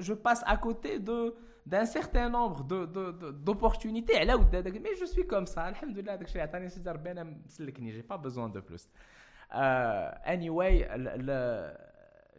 je 0.00 0.14
passe 0.14 0.42
à 0.46 0.56
côté 0.56 0.98
de 0.98 1.34
d'un 1.66 1.84
certain 1.84 2.28
nombre 2.28 2.64
de 2.64 2.78
d'opportunités 3.30 4.16
على 4.16 4.34
ود 4.34 4.56
هذاك 4.56 4.76
مي 4.76 4.94
جو 5.00 5.06
سوي 5.06 5.24
كوم 5.24 5.44
سا 5.44 5.68
الحمد 5.68 5.98
لله 5.98 6.14
داك 6.14 6.28
الشيء 6.28 6.42
عطاني 6.42 6.68
سيدي 6.68 6.90
ربي 6.90 7.10
انا 7.10 7.22
مسلكني 7.22 7.90
جي 7.90 8.02
با 8.02 8.16
بوزون 8.16 8.52
دو 8.52 8.60
بلوس 8.60 8.88
اني 9.52 10.50
واي 10.50 10.86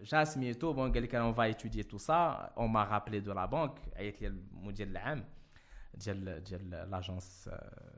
جا 0.01 0.23
سميتو 0.23 0.73
بون 0.73 0.91
قال 0.91 1.03
لك 1.03 1.15
اون 1.15 1.33
فا 1.33 1.43
ايتودي 1.43 1.83
تو 1.83 1.97
سا 1.97 2.13
اون 2.57 2.69
ما 2.69 2.83
رابلي 2.83 3.19
دو 3.19 3.33
لا 3.33 3.45
بانك 3.45 3.79
عيط 3.95 4.21
لي 4.21 4.27
المدير 4.27 4.87
العام 4.87 5.25
ديال 5.93 6.43
ديال 6.43 6.69
لاجونس 6.69 7.49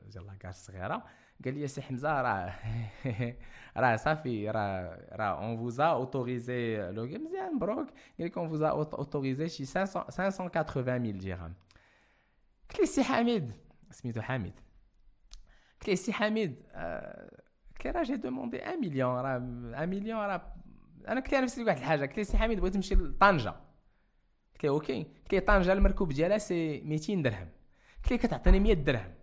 ديال 0.06 0.26
لاكار 0.26 0.50
الصغيره 0.50 1.04
قال 1.44 1.54
لي 1.54 1.68
سي 1.68 1.82
حمزه 1.82 2.22
راه 2.22 2.54
راه 3.76 3.96
صافي 3.96 4.50
راه 4.50 5.08
راه 5.12 5.44
اون 5.44 5.56
فوزا 5.56 5.84
اوتوريزي 5.84 6.90
لو 6.90 7.04
مزيان 7.04 7.54
مبروك 7.54 7.88
قال 8.18 8.26
لك 8.26 8.38
اون 8.38 8.48
فوزا 8.48 8.68
اوتوريزي 8.68 9.48
شي 9.48 9.64
580000 9.64 10.78
درهم 11.24 11.54
قلت 12.70 12.80
لي 12.80 12.86
سي 12.86 13.04
حميد 13.04 13.52
سميتو 13.90 14.22
حميد 14.22 14.60
قلت 15.80 15.88
لي 15.88 15.96
سي 15.96 16.12
حميد 16.12 16.62
قلت 16.66 17.84
لي 17.84 17.90
راه 17.90 18.02
جي 18.02 18.16
دوموندي 18.16 18.56
1 18.56 18.78
مليون 18.78 19.20
راه 19.20 19.38
1 19.38 19.88
مليون 19.88 20.20
راه 20.20 20.56
أنا 21.07 21.19
قلت 21.21 21.33
له 21.33 21.41
نفسي 21.41 21.63
واحد 21.63 21.77
الحاجة 21.77 22.01
قلت 22.05 22.17
له 22.17 22.23
سي 22.23 22.37
حميد 22.37 22.59
بغيت 22.59 22.75
نمشي 22.75 22.95
لطنجة. 22.95 23.55
قلت 24.53 24.63
له 24.63 24.69
أوكي. 24.69 25.03
قلت 25.03 25.33
له 25.33 25.39
طنجة 25.39 25.73
المركوب 25.73 26.11
ديالها 26.13 26.37
سي 26.37 26.81
200 26.81 27.21
درهم. 27.21 27.49
قلت 28.03 28.11
له 28.11 28.17
كتعطيني 28.17 28.59
100 28.59 28.73
درهم. 28.73 29.13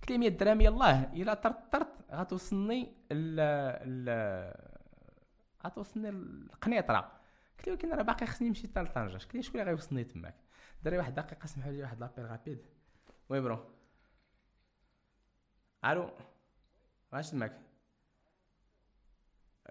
قلت 0.00 0.10
له 0.10 0.18
100 0.18 0.28
درهم 0.28 0.60
يلاه 0.60 1.12
إلا 1.12 1.34
طرت 1.34 1.72
طرت 1.72 1.88
غتوصلني 2.12 2.92
ال 3.12 3.40
ال 3.86 4.54
غتوصلني 5.66 6.08
القنيطرة. 6.08 7.12
قلت 7.58 7.66
له 7.68 7.72
ولكن 7.72 7.92
راه 7.94 8.02
باقي 8.02 8.26
خصني 8.26 8.48
نمشي 8.48 8.68
حتى 8.68 8.80
لطنجة. 8.80 9.12
قلت 9.12 9.34
له 9.34 9.40
شكون 9.40 9.60
اللي 9.60 9.70
غيوصلني 9.70 10.04
تماك؟ 10.04 10.34
دري 10.82 10.98
واحد 10.98 11.18
الدقيقه 11.18 11.46
سمحوا 11.46 11.72
لي 11.72 11.82
واحد 11.82 12.00
لابيل 12.00 12.30
رابيد 12.30 12.66
وي 13.28 13.40
برو 13.40 13.64
ألو. 15.84 16.10
واش 17.12 17.30
تماك؟ 17.30 17.67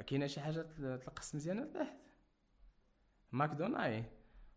كاينة 0.06 0.28
شي 0.28 0.42
حاجة 0.42 0.62
تلقص 0.78 1.36
مزيانه 1.36 1.64
لتحت 1.64 1.98
ماكدوناي 3.32 4.06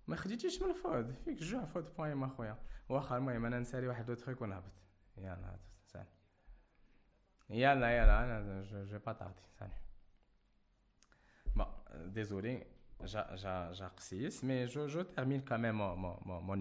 ما 0.08 0.16
خديتيش 0.16 0.62
من 0.62 0.70
الفود. 0.70 1.14
فيك 1.24 1.38
جوع 1.38 1.64
فود 1.64 1.94
بوين 1.96 2.22
اخويا. 2.22 2.58
واخا 2.90 3.16
المهم 3.16 3.44
أنا 3.44 3.58
نسالي 3.58 3.88
واحد 3.88 4.08
لو 4.08 4.14
تخيك 4.14 4.42
ونهبط 4.42 4.72
يلا 5.16 5.58
سال 5.86 6.06
يلا 7.50 7.96
يلا 7.98 8.24
أنا 8.24 8.62
جو 8.84 8.98
با 8.98 9.12
تاردي 9.12 9.42
سالي 9.58 9.72
bon 11.56 11.66
désolé 12.14 12.66
j'ai 13.04 13.84
قسيس 13.96 14.44
mais 14.44 14.66
je, 14.66 14.88
je 14.88 15.00
termine 15.00 15.42
quand 15.44 15.58
même 15.58 15.76
mon, 15.76 15.96
mon, 15.96 16.40
mon 16.40 16.60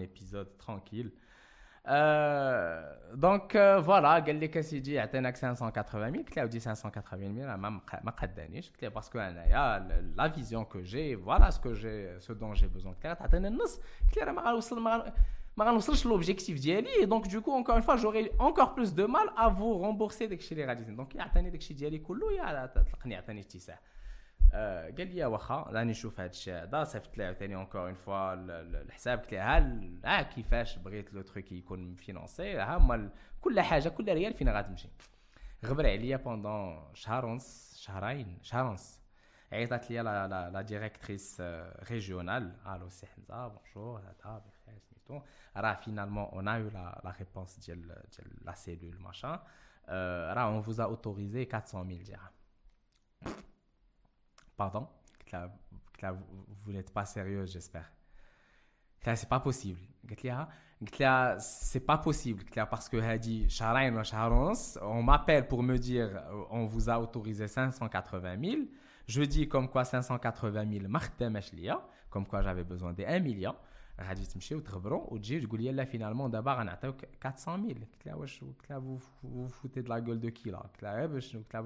épisode 1.85 1.91
tranquille 1.91 2.95
دونك 3.15 3.81
فوالا 3.85 4.09
قال 4.09 4.39
لك 4.39 4.57
اسيدي 4.57 4.99
عطيناك 4.99 5.37
580 5.37 6.13
000 6.13 6.23
قلت 6.23 6.37
له 6.37 6.43
ودي 6.43 6.59
580 6.59 7.35
000 7.35 7.55
ما 7.55 7.69
ما 8.03 8.11
قدانيش 8.11 8.69
قلت 8.69 8.83
له 8.83 8.89
باسكو 8.89 9.19
انايا 9.19 9.79
لا 10.15 10.29
فيزيون 10.29 10.63
كو 10.63 10.81
جي 10.81 11.17
فوالا 11.17 11.49
سكو 11.49 11.73
جي 11.73 12.19
سو 12.19 12.33
دون 12.33 12.53
جي 12.53 12.67
بوزون 12.67 12.93
قلت 12.93 13.05
له 13.05 13.13
تعطيني 13.13 13.47
النص 13.47 13.79
قلت 14.07 14.17
له 14.17 14.23
راه 14.23 14.31
ما 14.31 14.41
غنوصل 14.41 14.81
ما 15.57 15.65
غنوصلش 15.65 16.05
لوبجيكتيف 16.05 16.59
ديالي 16.59 17.05
دونك 17.05 17.27
دوكو 17.27 17.53
اونكور 17.53 17.75
اون 17.75 17.81
فوا 17.81 17.95
جوغي 17.95 18.31
اونكور 18.39 18.65
بلوس 18.65 18.89
دو 18.89 19.07
مال 19.07 19.29
ا 19.37 19.49
فو 19.49 19.85
رومبورسي 19.85 20.27
داكشي 20.27 20.55
اللي 20.55 20.65
غادي 20.65 20.83
دونك 20.83 21.15
يعطيني 21.15 21.49
داكشي 21.49 21.73
ديالي 21.73 21.97
كله 21.97 22.33
يا 22.33 22.65
تلقني 22.65 23.15
عطاني 23.15 23.41
اتساع 23.41 23.75
آه، 23.75 23.79
قال 24.97 25.15
لي 25.15 25.25
واخا 25.25 25.61
راني 25.61 25.91
نشوف 25.91 26.19
هذا 26.19 26.29
الشيء 26.29 26.63
هذا 26.63 26.83
صيفط 26.83 27.17
لي 27.17 27.25
عاوتاني 27.25 27.55
اونكور 27.55 27.81
اون 27.81 27.93
فوا 27.93 28.33
الحساب 28.33 29.19
قلت 29.19 29.33
له 29.33 29.41
ها 29.41 29.81
ها 30.05 30.21
كيفاش 30.21 30.77
بغيت 30.77 31.13
لو 31.13 31.21
تروك 31.21 31.51
يكون 31.51 31.95
فينونسي 31.95 32.57
ها 32.57 32.77
هما 32.77 33.09
كل 33.41 33.61
حاجه 33.61 33.89
كل 33.89 34.13
ريال 34.13 34.33
فين 34.33 34.49
غتمشي 34.49 34.89
غبر 35.65 35.85
عليا 35.85 36.17
بوندون 36.17 36.93
شهر 36.93 37.25
ونص 37.25 37.77
شهرين 37.77 38.39
شهر 38.41 38.65
ونص 38.65 38.99
عيطات 39.51 39.91
لي 39.91 40.01
لا 40.01 40.27
لا, 40.27 40.49
لا 40.49 40.61
ديريكتريس 40.61 41.41
ريجيونال 41.89 42.55
الو 42.67 42.89
سي 42.89 43.07
حمزه 43.07 43.47
بونجور 43.47 43.99
هذا 43.99 44.43
بخير 44.47 44.79
سميتو 44.79 45.21
راه 45.57 45.73
فينالمون 45.73 46.23
اون 46.23 46.47
ا 46.47 46.57
يو 46.57 46.69
لا 46.69 47.01
لا 47.03 47.13
ريبونس 47.19 47.59
ديال 47.59 47.81
ديال 47.87 48.45
لا 48.45 48.53
سيلول 48.53 49.01
ماشان 49.01 49.39
راه 50.35 50.47
اون 50.47 50.61
فوزا 50.61 50.83
اوتوريزي 50.83 51.47
400000 51.53 52.09
درهم 52.09 53.48
Pardon 54.59 54.87
vous 56.63 56.71
n'êtes 56.71 56.91
pas 56.91 57.05
sérieux, 57.05 57.45
j'espère. 57.45 57.91
c'est 59.01 59.29
pas 59.29 59.39
possible. 59.39 59.79
c'est 61.39 61.85
pas 61.85 61.97
possible. 61.97 62.43
Parce 62.69 62.89
que 62.89 62.97
Hadi, 62.97 63.47
on 64.81 65.03
m'appelle 65.03 65.47
pour 65.47 65.63
me 65.63 65.77
dire 65.77 66.09
euh, 66.15 66.43
on 66.51 66.65
vous 66.65 66.89
a 66.89 66.99
autorisé 66.99 67.47
580 67.47 68.37
000. 68.43 68.61
Je 69.07 69.21
dis 69.23 69.47
comme 69.47 69.69
quoi 69.69 69.83
580 69.83 70.71
000 70.71 70.85
comme 72.09 72.25
quoi 72.25 72.41
j'avais 72.41 72.63
besoin 72.63 72.93
de 72.93 73.03
1 73.03 73.19
million. 73.19 73.55
غادي 74.01 74.25
تمشي 74.25 74.55
وتخبروا 74.55 75.13
وتجي 75.13 75.39
تقول 75.39 75.61
لي 75.61 75.71
لا 75.71 75.85
فينالمون 75.85 76.31
دابا 76.31 76.53
غنعطيوك 76.53 77.05
400 77.23 77.67
000 77.67 77.73
قلت 77.73 78.05
لها 78.05 78.15
واش 78.15 78.41
قلت 78.43 78.69
لها 78.69 78.79
vous 79.23 79.47
foutez 79.47 79.81
de 79.83 79.89
la 79.89 80.01
gueule 80.01 80.19
de 80.19 80.29
qui 80.29 80.51
là 80.51 80.57
قلت 80.57 80.83
لها 80.83 81.05
باش 81.05 81.35
قلت 81.35 81.53
لها 81.53 81.61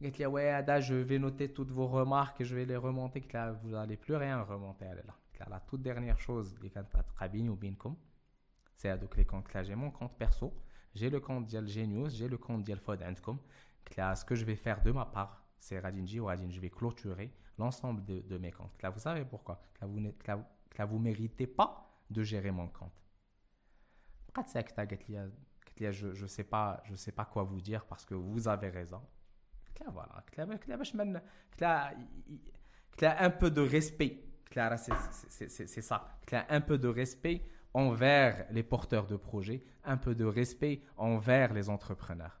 pour 0.00 0.12
comprendre 0.12 0.80
je 0.80 0.94
vais 0.94 1.18
noter 1.18 1.52
toutes 1.52 1.70
vos 1.70 1.88
remarques 1.88 2.40
et 2.40 2.44
je 2.44 2.54
vais 2.54 2.64
les 2.64 2.76
remonter. 2.76 3.26
Vous 3.62 3.70
n'allez 3.70 3.96
plus 3.96 4.14
rien 4.14 4.42
remonter. 4.42 4.86
La 5.48 5.60
toute 5.60 5.82
dernière 5.82 6.20
chose, 6.20 6.54
c'est 8.76 8.98
donc 8.98 9.16
les 9.16 9.24
comptes. 9.24 9.46
J'ai 9.62 9.74
mon 9.74 9.90
compte 9.90 10.16
perso, 10.16 10.52
j'ai 10.94 11.10
le 11.10 11.20
compte 11.20 11.46
Dial 11.46 11.66
Genius, 11.66 12.14
j'ai 12.14 12.28
le 12.28 12.38
compte 12.38 12.68
Fodentcom. 12.76 13.38
Ce 13.96 14.24
que 14.24 14.34
je 14.34 14.44
vais 14.44 14.56
faire 14.56 14.82
de 14.82 14.92
ma 14.92 15.06
part, 15.06 15.42
c'est 15.58 15.80
Radinji 15.80 16.20
ou 16.20 16.26
Radin, 16.26 16.50
je 16.50 16.60
vais 16.60 16.70
clôturer 16.70 17.32
l'ensemble 17.58 18.04
de, 18.04 18.38
mes 18.38 18.52
comptes. 18.52 18.80
Là, 18.82 18.90
vous 18.90 19.00
savez 19.00 19.24
pourquoi? 19.24 19.60
Là, 19.80 19.88
vous 19.88 19.98
ne 19.98 21.02
méritez 21.02 21.48
pas 21.48 21.90
de 22.08 22.22
gérer 22.22 22.52
mon 22.52 22.68
compte. 22.68 22.92
Je 25.80 26.22
ne 26.22 26.26
sais, 26.28 26.44
pas, 26.44 26.80
je 26.84 26.94
sais 26.94 27.12
pas 27.12 27.24
quoi 27.24 27.42
vous 27.42 27.60
dire 27.60 27.84
parce 27.86 28.04
que 28.04 28.14
vous 28.14 28.46
avez 28.46 28.68
raison 28.68 29.02
voilà. 29.92 30.24
Un 33.20 33.30
peu 33.30 33.50
de 33.50 33.60
respect. 33.60 34.24
C'est 34.50 35.82
ça. 35.82 36.18
Un 36.48 36.60
peu 36.60 36.78
de 36.78 36.88
respect 36.88 37.42
envers 37.74 38.46
les 38.50 38.62
porteurs 38.62 39.06
de 39.06 39.16
projets 39.16 39.62
un 39.84 39.96
peu 39.96 40.14
de 40.14 40.24
respect 40.24 40.82
envers 40.96 41.52
les 41.52 41.68
entrepreneurs 41.70 42.40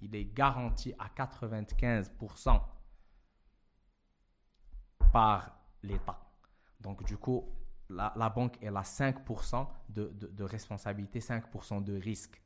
il 0.00 0.14
est 0.14 0.24
garanti 0.24 0.94
à 0.98 1.08
95% 1.08 2.60
par 5.12 5.58
l'État. 5.82 6.18
Donc, 6.80 7.04
du 7.04 7.16
coup, 7.16 7.48
la, 7.88 8.12
la, 8.16 8.28
banque, 8.28 8.56
elle 8.60 8.76
a 8.76 8.82
5% 8.82 9.66
de, 9.88 10.08
de, 10.08 10.26
de, 10.26 10.44
responsabilité, 10.44 11.20
5% 11.20 11.82
de 11.82 11.96
risque. 11.96 12.40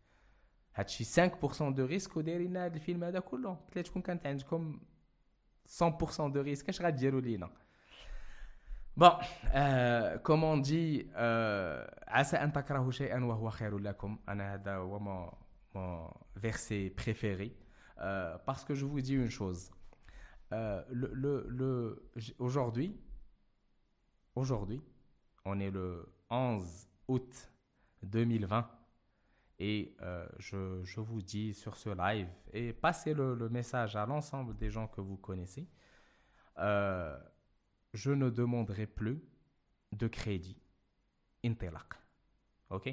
5% 0.76 1.74
de 1.74 1.82
risque 1.82 2.16
ودايرين 2.16 2.56
هذا 2.56 2.74
الفيلم 2.74 3.04
هذا 3.04 3.20
كله 3.20 3.58
peut-être 3.68 3.82
تكون 3.82 4.02
كانت 4.02 4.26
عندكم 4.26 4.80
100% 5.66 6.32
de 6.32 6.42
risque 6.44 6.68
اش 6.68 6.82
غديروا 6.82 7.20
لينا 7.20 7.50
Bon, 8.98 9.12
euh, 9.54 10.18
comme 10.18 10.42
on 10.42 10.56
dit, 10.56 11.06
عسى 12.08 12.36
أن 12.36 12.52
تكرهوا 12.52 12.90
شيئا 12.90 13.24
وهو 13.24 13.50
خير 13.50 13.78
لكم. 13.78 14.18
أنا 14.28 14.54
هذا 14.54 14.76
هو 14.76 14.98
verset 16.35 16.89
préféré, 16.89 17.55
euh, 17.99 18.37
parce 18.45 18.63
que 18.63 18.75
je 18.75 18.85
vous 18.85 19.01
dis 19.01 19.13
une 19.13 19.29
chose. 19.29 19.71
Euh, 20.51 20.83
le, 20.89 21.11
le, 21.13 21.45
le 21.49 22.11
aujourd'hui, 22.39 22.99
aujourd'hui, 24.35 24.81
on 25.45 25.59
est 25.59 25.71
le 25.71 26.13
11 26.29 26.89
août 27.07 27.51
2020 28.03 28.69
et 29.59 29.95
euh, 30.01 30.27
je, 30.39 30.83
je, 30.83 30.99
vous 30.99 31.21
dis 31.21 31.53
sur 31.53 31.75
ce 31.75 31.89
live 31.89 32.27
et 32.51 32.73
passez 32.73 33.13
le, 33.13 33.35
le 33.35 33.49
message 33.49 33.95
à 33.95 34.05
l'ensemble 34.05 34.55
des 34.55 34.69
gens 34.69 34.87
que 34.87 35.01
vous 35.01 35.17
connaissez. 35.17 35.67
Je 36.57 38.11
ne 38.11 38.29
demanderai 38.29 38.87
plus 38.87 39.23
de 39.91 40.07
crédit 40.07 40.59
Intelak. 41.45 41.93
OK? 42.69 42.89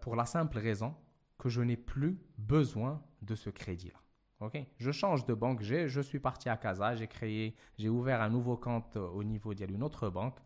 Pour 0.00 0.16
la 0.16 0.26
simple 0.26 0.58
raison 0.58 0.96
que 1.38 1.48
je 1.48 1.60
n'ai 1.60 1.76
plus 1.76 2.18
besoin 2.38 3.02
de 3.22 3.34
ce 3.34 3.50
crédit-là. 3.50 3.98
Okay? 4.40 4.66
Je 4.78 4.90
change 4.90 5.24
de 5.24 5.34
banque, 5.34 5.62
je 5.62 6.00
suis 6.00 6.18
parti 6.18 6.48
à 6.48 6.56
Casa, 6.56 6.94
j'ai 6.94 7.06
créé, 7.06 7.56
j'ai 7.78 7.88
ouvert 7.88 8.20
un 8.20 8.30
nouveau 8.30 8.56
compte 8.56 8.96
euh, 8.96 9.06
au 9.08 9.24
niveau 9.24 9.54
d'une 9.54 9.82
autre 9.82 10.08
banque. 10.10 10.38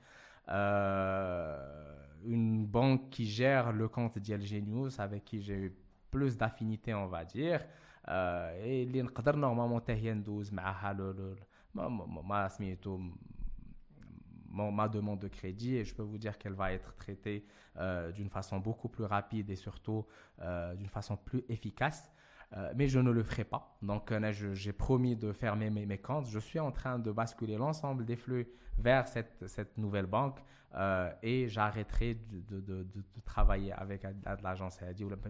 Euh, 0.48 1.94
une 2.24 2.66
banque 2.66 3.10
qui 3.10 3.26
gère 3.26 3.72
le 3.72 3.88
compte 3.88 4.18
d'Yel 4.18 4.42
Genius 4.42 4.98
avec 4.98 5.24
qui 5.24 5.42
j'ai 5.42 5.56
eu 5.56 5.76
plus 6.10 6.36
d'affinité, 6.36 6.94
on 6.94 7.06
va 7.06 7.24
dire. 7.24 7.64
Euh, 8.08 8.64
et 8.64 8.86
les 8.86 9.02
normalement, 9.02 9.80
12 9.80 10.52
le, 10.96 11.12
le, 11.12 11.36
ma 14.70 14.88
demande 14.88 15.20
de 15.20 15.28
crédit 15.28 15.76
et 15.76 15.84
je 15.84 15.94
peux 15.94 16.02
vous 16.02 16.18
dire 16.18 16.38
qu'elle 16.38 16.54
va 16.54 16.72
être 16.72 16.94
traitée 16.96 17.46
euh, 17.76 18.12
d'une 18.12 18.28
façon 18.28 18.58
beaucoup 18.58 18.88
plus 18.88 19.04
rapide 19.04 19.50
et 19.50 19.56
surtout 19.56 20.04
euh, 20.40 20.74
d'une 20.74 20.88
façon 20.88 21.16
plus 21.16 21.44
efficace. 21.48 22.10
Euh, 22.56 22.72
mais 22.76 22.88
je 22.88 22.98
ne 22.98 23.10
le 23.10 23.22
ferai 23.22 23.44
pas. 23.44 23.76
Donc, 23.82 24.12
j'ai 24.32 24.72
promis 24.72 25.16
de 25.16 25.32
fermer 25.32 25.70
mes, 25.70 25.98
comptes. 25.98 26.26
Je 26.26 26.38
suis 26.38 26.58
en 26.58 26.72
train 26.72 26.98
de 26.98 27.10
basculer 27.12 27.56
l'ensemble 27.56 28.04
des 28.04 28.16
flux 28.16 28.48
vers 28.78 29.06
cette, 29.06 29.76
nouvelle 29.76 30.06
banque 30.06 30.38
et 31.22 31.48
j'arrêterai 31.48 32.14
de, 32.14 32.40
de, 32.40 32.60
de, 32.60 32.82
de, 32.84 33.20
travailler 33.24 33.72
avec 33.72 34.06
l'agence, 34.42 34.78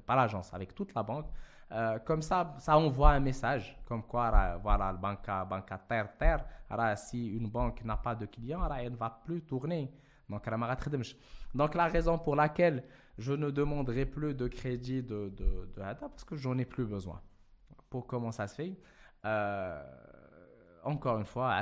pas 0.06 0.16
l'agence, 0.16 0.52
avec 0.52 0.74
toute 0.74 0.94
la 0.94 1.02
banque 1.02 1.26
euh, 1.70 1.98
comme 1.98 2.22
ça, 2.22 2.54
ça 2.58 2.78
envoie 2.78 3.10
un 3.10 3.20
message 3.20 3.76
comme 3.84 4.02
quoi, 4.02 4.58
voilà, 4.62 4.92
le 4.92 4.98
banque, 4.98 5.26
banque 5.48 5.70
terre, 5.86 6.16
terre, 6.16 6.44
si 6.96 7.26
une 7.26 7.48
banque 7.48 7.84
n'a 7.84 7.96
pas 7.96 8.14
de 8.14 8.24
clients, 8.26 8.66
elle 8.74 8.92
ne 8.92 8.96
va 8.96 9.20
plus 9.24 9.42
tourner. 9.42 9.92
Donc, 11.54 11.74
la 11.74 11.86
raison 11.86 12.18
pour 12.18 12.36
laquelle 12.36 12.84
je 13.16 13.32
ne 13.32 13.50
demanderai 13.50 14.06
plus 14.06 14.34
de 14.34 14.46
crédit 14.46 15.02
de, 15.02 15.28
de, 15.30 15.66
de 15.74 15.80
parce 16.08 16.24
que 16.24 16.36
j'en 16.36 16.56
ai 16.58 16.64
plus 16.64 16.84
besoin. 16.84 17.20
Pour 17.90 18.06
comment 18.06 18.30
ça 18.30 18.46
se 18.46 18.54
fait 18.54 18.76
euh, 19.24 19.82
Encore 20.84 21.18
une 21.18 21.24
fois, 21.24 21.52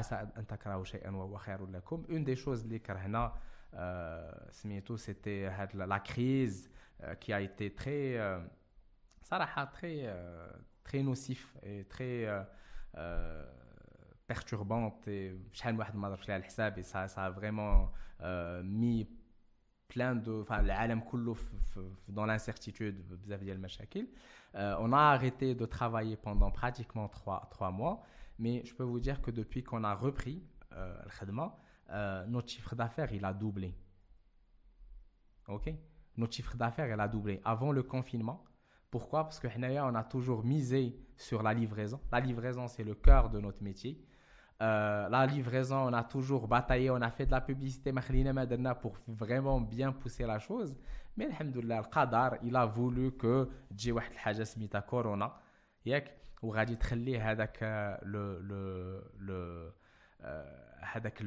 une 2.08 2.24
des 2.24 2.36
choses 2.36 2.66
euh, 3.74 4.30
c'était 4.96 5.48
la 5.74 6.00
crise 6.00 6.70
euh, 7.02 7.14
qui 7.14 7.32
a 7.32 7.40
été 7.40 7.74
très, 7.74 8.16
euh, 8.16 8.38
très, 9.66 10.02
euh, 10.04 10.48
très 10.82 11.02
nocif 11.02 11.54
et 11.62 11.84
très 11.84 12.26
perturbante 14.27 15.07
et 15.07 15.31
شحال 15.53 15.79
واحد 15.79 15.95
ما 15.95 16.09
ضربش 16.09 16.29
لها 16.29 16.37
الحساب 16.37 16.79
et 16.79 16.83
ça 16.83 17.07
ça 17.07 17.25
a 17.25 17.29
vraiment 17.29 17.91
mis 18.63 19.07
plein 19.87 20.15
de 20.15 20.41
enfin 20.41 20.59
العالم 20.59 20.99
كله 20.99 21.35
dans 22.07 22.25
l'incertitude 22.25 22.95
بزاف 23.09 23.39
ديال 23.43 23.55
المشاكل 23.55 24.07
on 24.55 24.93
a 24.93 25.13
arrêté 25.13 25.55
de 25.55 25.65
travailler 25.65 26.17
pendant 26.17 26.51
pratiquement 26.51 27.07
trois, 27.07 27.47
trois 27.51 27.71
mois 27.71 28.03
mais 28.39 28.63
je 28.65 28.73
peux 28.73 28.83
vous 28.83 28.99
dire 28.99 29.21
que 29.21 29.31
depuis 29.31 29.63
qu'on 29.63 29.83
a 29.83 29.93
repris 29.93 30.43
الخدمه 30.71 31.51
notre 32.27 32.49
chiffre 32.49 32.75
d'affaires 32.75 33.11
il 33.13 33.25
a 33.25 33.33
doublé 33.33 33.75
ok 35.47 35.73
notre 36.17 36.33
chiffre 36.33 36.55
d'affaires 36.55 36.89
il 36.93 36.99
a 36.99 37.07
doublé 37.07 37.41
avant 37.43 37.71
le 37.71 37.83
confinement 37.83 38.45
pourquoi 38.91 39.23
Parce 39.23 39.39
que 39.39 39.47
on 39.47 39.95
a 39.95 40.03
toujours 40.03 40.43
misé 40.43 40.99
sur 41.15 41.41
la 41.41 41.53
livraison. 41.53 42.01
La 42.11 42.19
livraison, 42.19 42.67
c'est 42.67 42.83
le 42.83 42.93
cœur 42.93 43.29
de 43.29 43.39
notre 43.39 43.63
métier. 43.63 44.05
Euh, 44.61 45.09
la 45.09 45.25
livraison, 45.25 45.87
on 45.87 45.93
a 45.93 46.03
toujours 46.03 46.47
bataillé, 46.47 46.91
on 46.91 47.01
a 47.01 47.09
fait 47.09 47.25
de 47.25 47.31
la 47.31 47.41
publicité 47.41 47.91
pour 48.81 48.95
vraiment 49.07 49.59
bien 49.59 49.91
pousser 49.91 50.23
la 50.23 50.37
chose. 50.37 50.75
Mais 51.17 51.25
alhamdoulilah, 51.25 51.81
le 51.81 51.89
qadar, 51.89 52.37
il 52.43 52.55
a 52.55 52.65
voulu 52.65 53.11
que 53.11 53.49
تجي 53.69 53.91
واحد 53.91 54.11
الحاجه 54.11 54.43
سميتها 54.43 54.79
كورونا 54.81 55.37
ياك 55.85 56.17
وغادي 56.41 56.75
تخلي 56.75 57.19
هذاك 57.19 57.59
le 58.03 58.41
le 58.49 59.01
le 59.19 59.71
هذاك 60.81 61.23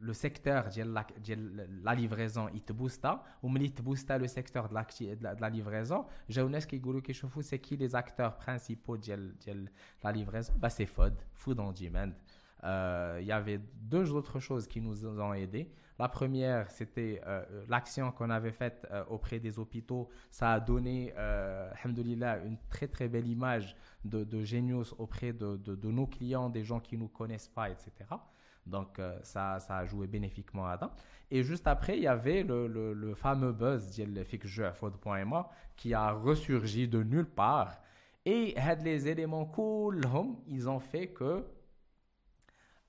le 0.00 0.12
secteur 0.12 0.68
de 0.68 1.82
la 1.84 1.94
livraison 1.94 2.48
il 2.52 2.62
te 2.62 2.72
booste 2.72 3.06
ou 3.42 3.56
il 3.56 3.72
te 3.72 3.82
booste 3.82 4.10
le 4.10 4.26
secteur 4.26 4.68
de 4.68 4.74
la, 4.74 4.82
de 4.82 5.40
la, 5.40 5.50
livraison 5.50 6.04
j'ai 6.28 6.42
une 6.42 6.58
qui 6.58 6.80
que 6.80 7.12
je 7.12 7.26
fous 7.26 7.42
c'est 7.42 7.58
qui 7.58 7.76
les 7.76 7.94
acteurs 7.94 8.36
principaux 8.36 8.98
de, 8.98 9.66
la 10.02 10.12
livraison 10.12 10.52
bah, 10.58 10.68
c'est 10.68 10.88
Euh, 12.63 13.17
il 13.21 13.27
y 13.27 13.31
avait 13.31 13.59
deux 13.81 14.11
autres 14.11 14.39
choses 14.39 14.67
qui 14.67 14.81
nous 14.81 15.05
ont 15.05 15.33
aidés 15.33 15.71
la 15.99 16.07
première, 16.07 16.71
c'était 16.71 17.21
euh, 17.27 17.43
l'action 17.67 18.13
qu'on 18.13 18.29
avait 18.29 18.53
faite 18.53 18.87
euh, 18.89 19.03
auprès 19.09 19.37
des 19.39 19.59
hôpitaux. 19.59 20.07
Ça 20.31 20.53
a 20.53 20.59
donné, 20.61 21.13
euh, 21.17 21.69
une 22.45 22.57
très 22.69 22.87
très 22.87 23.09
belle 23.09 23.27
image 23.27 23.75
de, 24.05 24.23
de 24.23 24.45
auprès 24.97 25.33
de, 25.33 25.91
nos 25.91 26.07
clients, 26.07 26.49
des 26.49 26.63
gens 26.63 26.79
qui 26.79 26.95
ne 26.95 27.01
nous 27.01 27.09
connaissent 27.09 27.49
pas, 27.49 27.69
etc. 27.69 27.91
Donc, 28.65 29.01
ça, 29.23 29.59
ça 29.59 29.77
a 29.77 29.85
joué 29.85 30.07
bénéfiquement 30.07 30.67
à 30.67 30.77
ça. 30.77 30.93
Et 31.31 31.43
juste 31.43 31.67
après, 31.67 31.97
il 31.97 32.03
y 32.03 32.07
avait 32.07 32.43
le, 32.43 32.67
le, 32.67 32.93
le 32.93 33.15
fameux 33.15 33.51
buzz 33.51 33.97
de 33.97 34.13
qui 35.75 35.93
a 35.93 36.11
ressurgi 36.11 36.87
de 36.87 37.03
nulle 37.03 37.29
part. 37.29 37.81
Et 38.25 38.53
les 38.83 39.07
éléments 39.07 39.45
cool, 39.45 40.01
ils 40.47 40.69
ont 40.69 40.79
fait 40.79 41.07
que, 41.07 41.43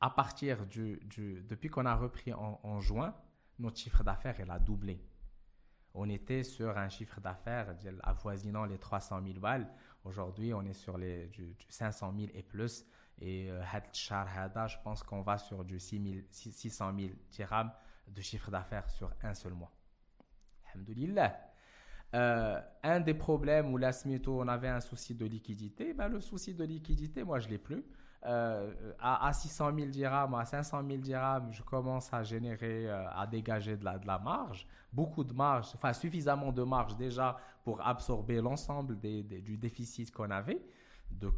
à 0.00 0.10
partir 0.10 0.66
du, 0.66 1.00
depuis 1.48 1.68
qu'on 1.68 1.86
a 1.86 1.94
repris 1.94 2.32
en, 2.32 2.80
juin, 2.80 3.14
notre 3.58 3.78
chiffre 3.78 4.02
d'affaires 4.02 4.36
a 4.48 4.58
doublé. 4.58 5.04
On 5.92 6.08
était 6.08 6.42
sur 6.42 6.78
un 6.78 6.88
chiffre 6.88 7.20
d'affaires 7.20 7.74
avoisinant 8.02 8.64
les 8.64 8.78
300 8.78 9.20
000 9.22 9.40
balles. 9.40 9.68
Aujourd'hui, 10.04 10.54
on 10.54 10.62
est 10.62 10.72
sur 10.72 10.96
les, 10.96 11.26
du, 11.28 11.54
du 11.54 11.66
500 11.68 12.14
000 12.16 12.30
et 12.34 12.42
plus. 12.42 12.86
Et 13.20 13.50
euh, 13.50 13.62
je 13.92 14.76
pense 14.82 15.02
qu'on 15.02 15.20
va 15.20 15.36
sur 15.36 15.64
du 15.64 15.78
600 15.78 16.92
000 16.98 17.10
dirhams 17.30 17.72
de 18.08 18.22
chiffre 18.22 18.50
d'affaires 18.50 18.88
sur 18.88 19.12
un 19.22 19.34
seul 19.34 19.52
mois. 19.52 19.72
Alhamdulillah. 20.72 21.38
Euh, 22.14 22.60
un 22.82 23.00
des 23.00 23.14
problèmes 23.14 23.72
où 23.72 23.76
la 23.76 23.92
SMITO, 23.92 24.40
on 24.40 24.48
avait 24.48 24.68
un 24.68 24.80
souci 24.80 25.14
de 25.14 25.24
liquidité, 25.26 25.92
ben 25.92 26.08
le 26.08 26.20
souci 26.20 26.54
de 26.54 26.64
liquidité, 26.64 27.22
moi, 27.22 27.38
je 27.38 27.46
ne 27.46 27.52
l'ai 27.52 27.58
plus. 27.58 27.84
Euh, 28.26 28.92
à, 28.98 29.28
à, 29.28 29.32
600 29.32 29.74
000 29.74 29.86
dirhams, 29.88 30.34
à 30.34 30.44
500 30.44 30.82
000 30.86 30.98
dirhams, 31.00 31.50
je 31.52 31.62
commence 31.62 32.12
à 32.12 32.22
générer, 32.22 32.90
euh, 32.90 33.08
à 33.10 33.26
dégager 33.26 33.78
de 33.78 33.84
la, 33.84 33.98
de 33.98 34.06
la 34.06 34.18
marge, 34.18 34.66
beaucoup 34.92 35.24
de 35.24 35.32
marge, 35.32 35.68
enfin 35.74 35.94
suffisamment 35.94 36.52
de 36.52 36.62
marge 36.62 36.96
déjà 36.96 37.38
pour 37.64 37.80
absorber 37.80 38.42
l'ensemble 38.42 38.98
du 38.98 39.56
déficit 39.56 40.12
qu'on 40.12 40.30
avait, 40.30 40.60
de, 41.10 41.32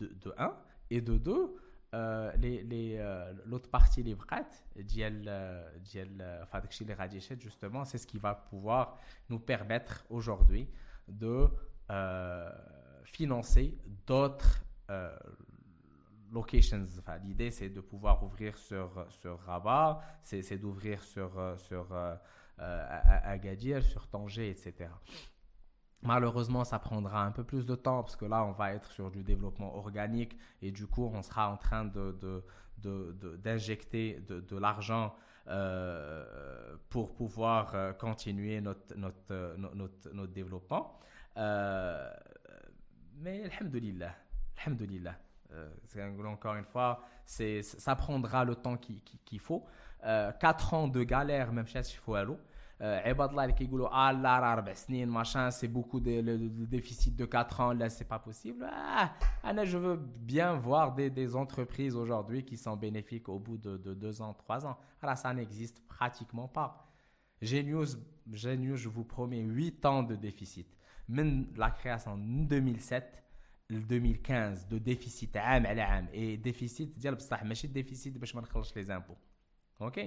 de, 0.00 0.06
de 0.20 0.34
1, 0.36 0.52
et 0.90 1.00
de 1.00 1.16
2, 1.16 1.56
euh, 1.94 2.32
les, 2.36 2.62
les, 2.64 2.96
euh, 2.98 3.32
l'autre 3.46 3.70
partie 3.70 4.02
les 4.02 4.14
prête 4.14 4.62
diel 4.76 5.22
diel 5.80 6.22
justement 7.40 7.86
c'est 7.86 7.96
ce 7.96 8.06
qui 8.06 8.18
va 8.18 8.34
pouvoir 8.34 8.98
nous 9.30 9.38
permettre 9.38 10.04
aujourd'hui 10.10 10.68
de 11.08 11.48
euh, 11.90 12.50
financer 13.04 13.78
d'autres 14.06 14.62
locations 16.32 16.84
enfin, 16.98 17.18
l'idée 17.18 17.50
c'est 17.50 17.68
de 17.68 17.80
pouvoir 17.80 18.22
ouvrir 18.24 18.56
sur 18.58 19.06
sur 19.10 19.38
Rabat 19.40 20.00
c'est, 20.22 20.58
d'ouvrir 20.58 21.02
sur 21.02 21.30
sur 21.56 21.86
Agadir 22.58 23.82
sur 23.82 24.06
Tanger 24.08 24.50
etc 24.50 24.88
Malheureusement, 26.02 26.62
ça 26.64 26.78
prendra 26.78 27.24
un 27.24 27.32
peu 27.32 27.42
plus 27.42 27.66
de 27.66 27.74
temps 27.74 28.02
parce 28.02 28.14
que 28.14 28.24
là, 28.24 28.44
on 28.44 28.52
va 28.52 28.72
être 28.72 28.90
sur 28.92 29.10
du 29.10 29.24
développement 29.24 29.74
organique 29.74 30.38
et 30.62 30.70
du 30.70 30.86
coup, 30.86 31.10
on 31.12 31.22
sera 31.22 31.50
en 31.50 31.56
train 31.56 31.84
de, 31.84 32.44
d'injecter 33.42 34.20
de, 34.20 34.40
de, 34.40 34.56
l'argent 34.56 35.16
euh, 35.48 36.76
pour 36.88 37.14
pouvoir 37.16 37.74
euh, 37.74 37.92
continuer 37.92 38.60
notre, 38.60 38.96
notre, 38.96 39.16
euh, 39.32 39.56
notre, 39.56 40.12
notre 40.12 40.32
développement. 40.32 41.00
Euh, 41.36 42.12
mais, 43.16 43.42
alhamdulillah, 43.44 44.14
alhamdulillah. 44.64 45.18
Euh, 45.52 46.26
encore 46.26 46.54
une 46.54 46.64
fois, 46.64 47.02
c'est, 47.24 47.62
ça 47.62 47.96
prendra 47.96 48.44
le 48.44 48.54
temps 48.54 48.76
qu'il 48.76 49.40
faut. 49.40 49.64
Euh, 50.04 50.32
4 50.32 50.74
ans 50.74 50.88
de 50.88 51.02
galère, 51.02 51.52
même 51.52 51.66
chez 51.66 51.82
Chifualo. 51.82 52.38
Ebadla, 52.80 53.48
euh, 53.48 53.50
qui 53.50 53.68
ah, 53.90 54.12
machin, 55.06 55.50
c'est 55.50 55.66
beaucoup 55.66 55.98
de, 55.98 56.20
déficit 56.66 57.16
de 57.16 57.24
4 57.24 57.60
ans, 57.60 57.72
là, 57.72 57.88
c'est 57.90 58.04
pas 58.04 58.20
possible. 58.20 58.68
Ah, 58.70 59.12
ah 59.42 59.64
je 59.64 59.76
veux 59.76 59.96
bien 59.96 60.54
voir 60.54 60.94
des, 60.94 61.34
entreprises 61.34 61.96
aujourd'hui 61.96 62.44
qui 62.44 62.56
sont 62.56 62.76
bénéfiques 62.76 63.28
au 63.28 63.40
bout 63.40 63.58
de 63.58 63.94
2 63.94 64.22
ans, 64.22 64.32
3 64.32 64.66
ans. 64.66 64.78
Alors, 65.02 65.16
ça 65.16 65.34
n'existe 65.34 65.84
pratiquement 65.88 66.46
pas. 66.46 66.88
Genius, 67.42 67.96
Genius, 68.30 68.80
je 68.80 68.88
vous 68.88 69.04
promets 69.04 69.40
8 69.40 69.84
ans 69.86 70.02
de 70.04 70.14
déficit. 70.14 70.68
Même 71.08 71.46
la 71.56 71.70
création 71.70 72.12
en 72.12 72.18
2007, 72.18 73.24
2015 73.69 74.67
de 74.67 74.79
déficit 74.79 75.37
عام 75.37 75.67
على 75.67 75.81
عام 75.81 76.07
et 76.07 76.47
déficit 76.47 76.99
ديال 76.99 77.15
بصح 77.15 77.43
ماشي 77.43 77.67
déficit 77.67 78.17
باش 78.17 78.35
ما 78.35 78.41
نخلصش 78.41 78.73
les 78.73 78.89
impôts 78.91 79.17
ok 79.79 79.99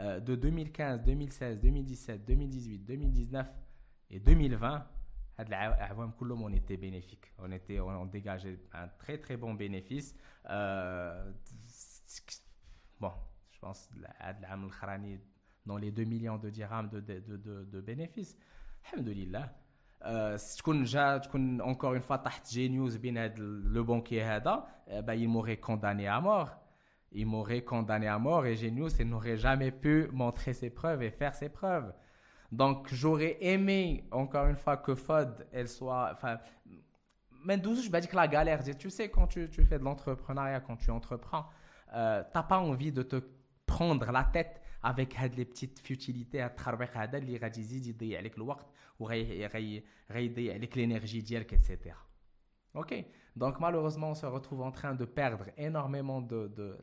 euh, 0.00 0.20
de 0.20 0.36
2015, 0.36 1.02
2016, 1.02 1.60
2017, 1.60 2.24
2018, 2.24 2.78
2019 2.84 3.46
et 4.10 4.20
2020, 4.20 4.86
on 6.30 6.52
était 6.52 6.76
bénéfique. 6.76 7.32
On, 7.38 7.50
était, 7.50 7.80
on 7.80 8.06
dégageait 8.06 8.60
un 8.72 8.88
très 8.88 9.18
très 9.18 9.36
bon 9.36 9.54
bénéfice. 9.54 10.14
Euh, 10.50 11.32
bon, 13.00 13.12
je 13.50 13.58
pense 13.58 13.90
dans 15.66 15.76
les 15.76 15.90
2 15.90 16.04
millions 16.04 16.38
de 16.38 16.50
dirhams 16.50 16.88
de, 16.88 17.00
de, 17.00 17.18
de, 17.36 17.64
de 17.64 17.80
bénéfices. 17.80 18.36
Alhamdulillah. 18.92 19.52
Euh, 20.02 20.36
تكون 20.58 20.84
جا 20.84 21.18
تكون 21.18 21.62
encore 21.62 21.94
une 21.94 22.02
fois 22.02 22.16
تحت 22.16 22.46
Genius 22.46 22.96
بين 22.96 23.28
le 23.36 23.82
banquier 23.82 24.22
هذا 24.22 24.64
bah, 25.02 25.14
il 25.14 25.28
m'aurait 25.28 25.56
condamné 25.56 26.06
à 26.06 26.20
mort 26.20 26.68
il 27.12 27.26
m'aurait 27.26 27.62
condamné 27.62 28.06
à 28.06 28.18
mort 28.18 28.46
et 28.46 28.56
Genius 28.56 29.00
n'aurait 29.00 29.36
jamais 29.36 29.70
pu 29.70 30.08
montrer 30.12 30.52
ses 30.52 30.70
preuves 30.70 31.02
et 31.02 31.10
faire 31.10 31.34
ses 31.34 31.48
preuves. 31.48 31.92
Donc 32.52 32.88
j'aurais 32.92 33.38
aimé, 33.40 34.06
encore 34.10 34.46
une 34.46 34.56
fois, 34.56 34.76
que 34.76 34.94
FOD, 34.94 35.46
elle 35.52 35.68
soit... 35.68 36.10
Enfin, 36.12 36.38
mais 37.44 37.56
d'où 37.56 37.74
je 37.74 37.90
vais 37.90 38.00
dire 38.00 38.10
que 38.10 38.16
la 38.16 38.28
galère, 38.28 38.62
tu 38.76 38.90
sais, 38.90 39.08
quand 39.10 39.26
tu, 39.26 39.48
tu 39.48 39.64
fais 39.64 39.78
de 39.78 39.84
l'entrepreneuriat, 39.84 40.60
quand 40.60 40.76
tu 40.76 40.90
entreprends, 40.90 41.46
euh, 41.94 42.22
tu 42.22 42.30
n'as 42.34 42.42
pas 42.42 42.58
envie 42.58 42.92
de 42.92 43.02
te 43.02 43.22
prendre 43.64 44.10
la 44.10 44.24
tête 44.24 44.60
avec 44.82 45.16
les 45.36 45.44
petites 45.44 45.80
futilités 45.80 46.40
à 46.40 46.50
travers 46.50 46.96
هذا 46.96 47.18
اللي 47.18 47.36
غادي 47.36 47.60
يزيد 47.60 47.86
يضيع 47.86 48.18
عليك 48.18 48.36
الوقت 48.36 48.66
وغيضيع 48.98 49.50
عليك 50.54 50.74
l'énergie 50.74 51.24
ديالك 51.24 51.52
etc. 51.52 51.94
OK 52.74 53.04
Donc 53.36 53.60
malheureusement 53.60 54.10
on 54.10 54.14
se 54.14 54.26
retrouve 54.26 54.62
en 54.62 54.72
train 54.72 54.94
de 54.94 55.04
perdre 55.04 55.46
énormément 55.56 56.20
de, 56.20 56.48
de 56.48 56.78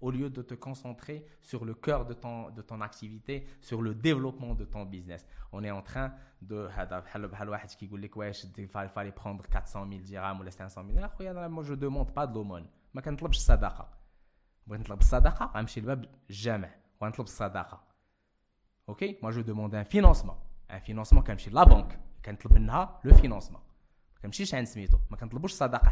au 0.00 0.10
lieu 0.10 0.30
de 0.30 0.42
te 0.42 0.54
concentrer 0.54 1.26
sur 1.42 1.64
le 1.64 1.74
cœur 1.74 2.06
de 2.06 2.14
ton, 2.14 2.50
de 2.50 2.62
ton 2.62 2.80
activité, 2.80 3.46
sur 3.60 3.82
le 3.82 3.94
développement 3.94 4.54
de 4.54 4.64
ton 4.64 4.84
business. 4.84 5.26
On 5.52 5.64
est 5.64 5.70
en 5.70 5.82
train 5.82 6.12
de... 6.42 6.68
Il 8.58 8.88
fallait 8.88 9.12
prendre 9.12 9.46
400 9.46 9.86
000 9.88 10.00
dirhams 10.02 10.40
ou 10.40 10.50
500 10.50 10.84
000 10.86 11.08
dirhams. 11.20 11.52
Moi, 11.52 11.64
je 11.64 11.72
ne 11.72 11.76
demande 11.76 12.12
pas 12.12 12.26
de 12.26 12.34
l'aumône. 12.34 12.66
Je 12.94 13.10
ne 13.10 13.16
demande 13.16 13.36
pas 14.67 14.77
de 14.77 15.03
sadaqa. 15.03 15.51
Je 15.55 15.79
ne 15.79 15.85
demande 15.85 15.87
pas 15.87 15.95
de 15.95 15.99
sadaqa. 15.99 16.11
Je 16.29 16.45
ne 16.45 16.55
demande 16.61 16.69
jamais. 16.69 16.71
Je 16.99 17.05
ne 17.05 17.11
demande 17.11 17.15
pas 17.15 17.23
de 17.23 17.29
sadaqa. 17.29 17.81
Ok 18.87 19.05
Moi, 19.21 19.31
je 19.31 19.41
demande 19.41 19.75
un 19.75 19.83
financement. 19.83 20.37
Un 20.69 20.79
financement 20.79 21.21
comme 21.21 21.39
chez 21.39 21.49
la 21.49 21.65
banque. 21.65 21.97
Je 22.25 22.31
demande 22.31 22.87
le 23.03 23.13
financement. 23.13 23.61
Comme 24.21 24.33
chez 24.33 24.45
Shane 24.45 24.65
Smith. 24.65 24.91
Je 24.91 24.95
ne 24.95 25.29
demande 25.29 25.41
pas 25.41 25.47
de 25.47 25.51
sadaqa. 25.51 25.91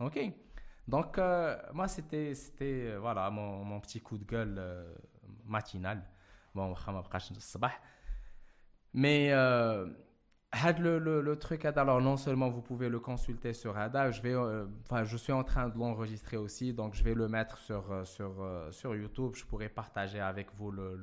Ok 0.00 0.18
donc, 0.86 1.16
euh, 1.16 1.56
moi, 1.72 1.86
euh, 10.54 10.68
euh, 10.68 10.72
euh, 10.86 10.98
le, 10.98 11.20
le, 11.20 11.36
truc, 11.38 11.64
alors 11.64 12.00
non 12.00 12.16
seulement 12.16 12.48
vous 12.48 12.62
pouvez 12.62 12.88
le 12.88 13.00
consulter 13.00 13.52
sur 13.52 13.76
Ada, 13.76 14.10
je, 14.10 14.22
vais, 14.22 14.36
enfin, 14.84 15.04
je 15.04 15.16
suis 15.16 15.32
en 15.32 15.44
train 15.44 15.68
de 15.68 15.78
l'enregistrer 15.78 16.36
aussi, 16.36 16.72
donc 16.72 16.94
je 16.94 17.02
vais 17.02 17.14
le 17.14 17.28
mettre 17.28 17.58
sur, 17.58 18.06
sur, 18.06 18.32
sur 18.70 18.94
YouTube. 18.94 19.32
Je 19.34 19.44
pourrai 19.44 19.68
partager 19.68 20.20
avec 20.20 20.48
vous 20.54 20.70
le, 20.70 20.96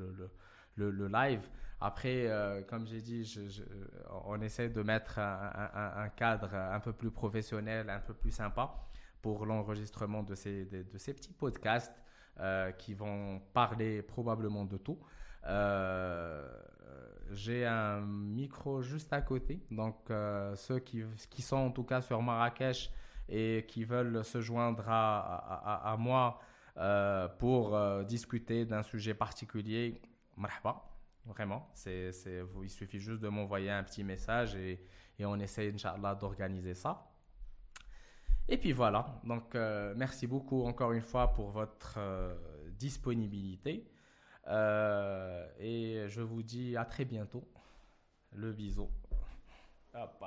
le, 0.76 0.92
le 0.92 1.08
live. 1.08 1.48
Après, 1.80 2.30
comme 2.70 2.86
j'ai 2.88 3.02
dit, 3.02 3.42
on 4.26 4.40
essaie 4.42 4.70
de 4.70 4.84
mettre 4.84 5.20
un, 5.20 6.10
cadre 6.16 6.54
un 6.54 6.80
peu 6.80 6.94
plus 6.94 7.12
professionnel, 7.12 7.90
un 7.90 8.00
peu 8.00 8.14
plus 8.14 8.32
sympa 8.32 8.72
pour 9.22 9.46
l'enregistrement 9.46 10.24
de 10.24 10.36
ces, 10.36 10.66
de, 10.66 10.98
ces 10.98 11.14
petits 11.14 11.34
podcasts 11.34 12.02
euh, 12.40 12.72
qui 12.72 12.94
vont 12.94 13.40
parler 13.54 14.02
probablement 14.02 14.66
de 14.66 14.78
tout. 14.78 14.98
Euh, 15.46 16.48
j'ai 17.34 17.66
un 17.66 18.02
micro 18.02 18.82
juste 18.82 19.12
à 19.14 19.22
côté, 19.22 19.60
donc 19.72 19.96
euh, 20.10 20.56
ceux 20.56 20.80
qui, 20.80 21.04
qui, 21.30 21.42
sont 21.42 21.58
en 21.58 21.72
tout 21.72 21.84
cas 21.84 22.02
sur 22.02 22.22
Marrakech 22.22 22.92
et 23.30 23.66
qui 23.68 23.84
veulent 23.84 24.24
se 24.24 24.42
joindre 24.42 24.84
à, 24.88 25.20
à, 25.20 25.94
à 25.94 25.98
moi 25.98 26.40
pour 27.38 27.78
discuter 28.06 28.66
d'un 28.66 28.82
sujet 28.82 29.14
particulier, 29.14 30.02
marhaba, 30.38 30.84
vraiment. 31.26 31.70
c'est 31.74 32.12
c'est 32.14 32.42
il 32.64 32.70
suffit 32.70 33.00
juste 33.00 33.22
de 33.22 33.28
m'envoyer 33.28 33.70
un 33.70 33.84
petit 33.84 34.04
message 34.04 34.56
et, 34.56 34.84
et 35.20 35.26
on 35.26 35.36
essaie, 35.36 35.72
Inch'Allah, 35.72 36.16
d'organiser 36.16 36.74
ça. 36.74 37.12
Et 38.48 38.58
puis 38.58 38.74
voilà, 38.74 39.22
donc 39.24 39.56
euh, 39.56 39.94
merci 39.96 40.28
beaucoup 40.28 40.64
encore 40.64 40.92
une 40.92 41.02
fois 41.02 41.32
pour 41.34 41.52
votre 41.52 41.96
euh, 41.98 42.36
disponibilité. 42.78 43.91
Euh, 44.48 45.48
et 45.60 46.06
je 46.08 46.22
vous 46.22 46.44
dis 46.44 46.76
à 46.78 46.86
très 46.86 47.06
bientôt. 47.06 47.48
Le 48.34 48.52
bisou. 48.54 48.90
Hop 49.94 50.24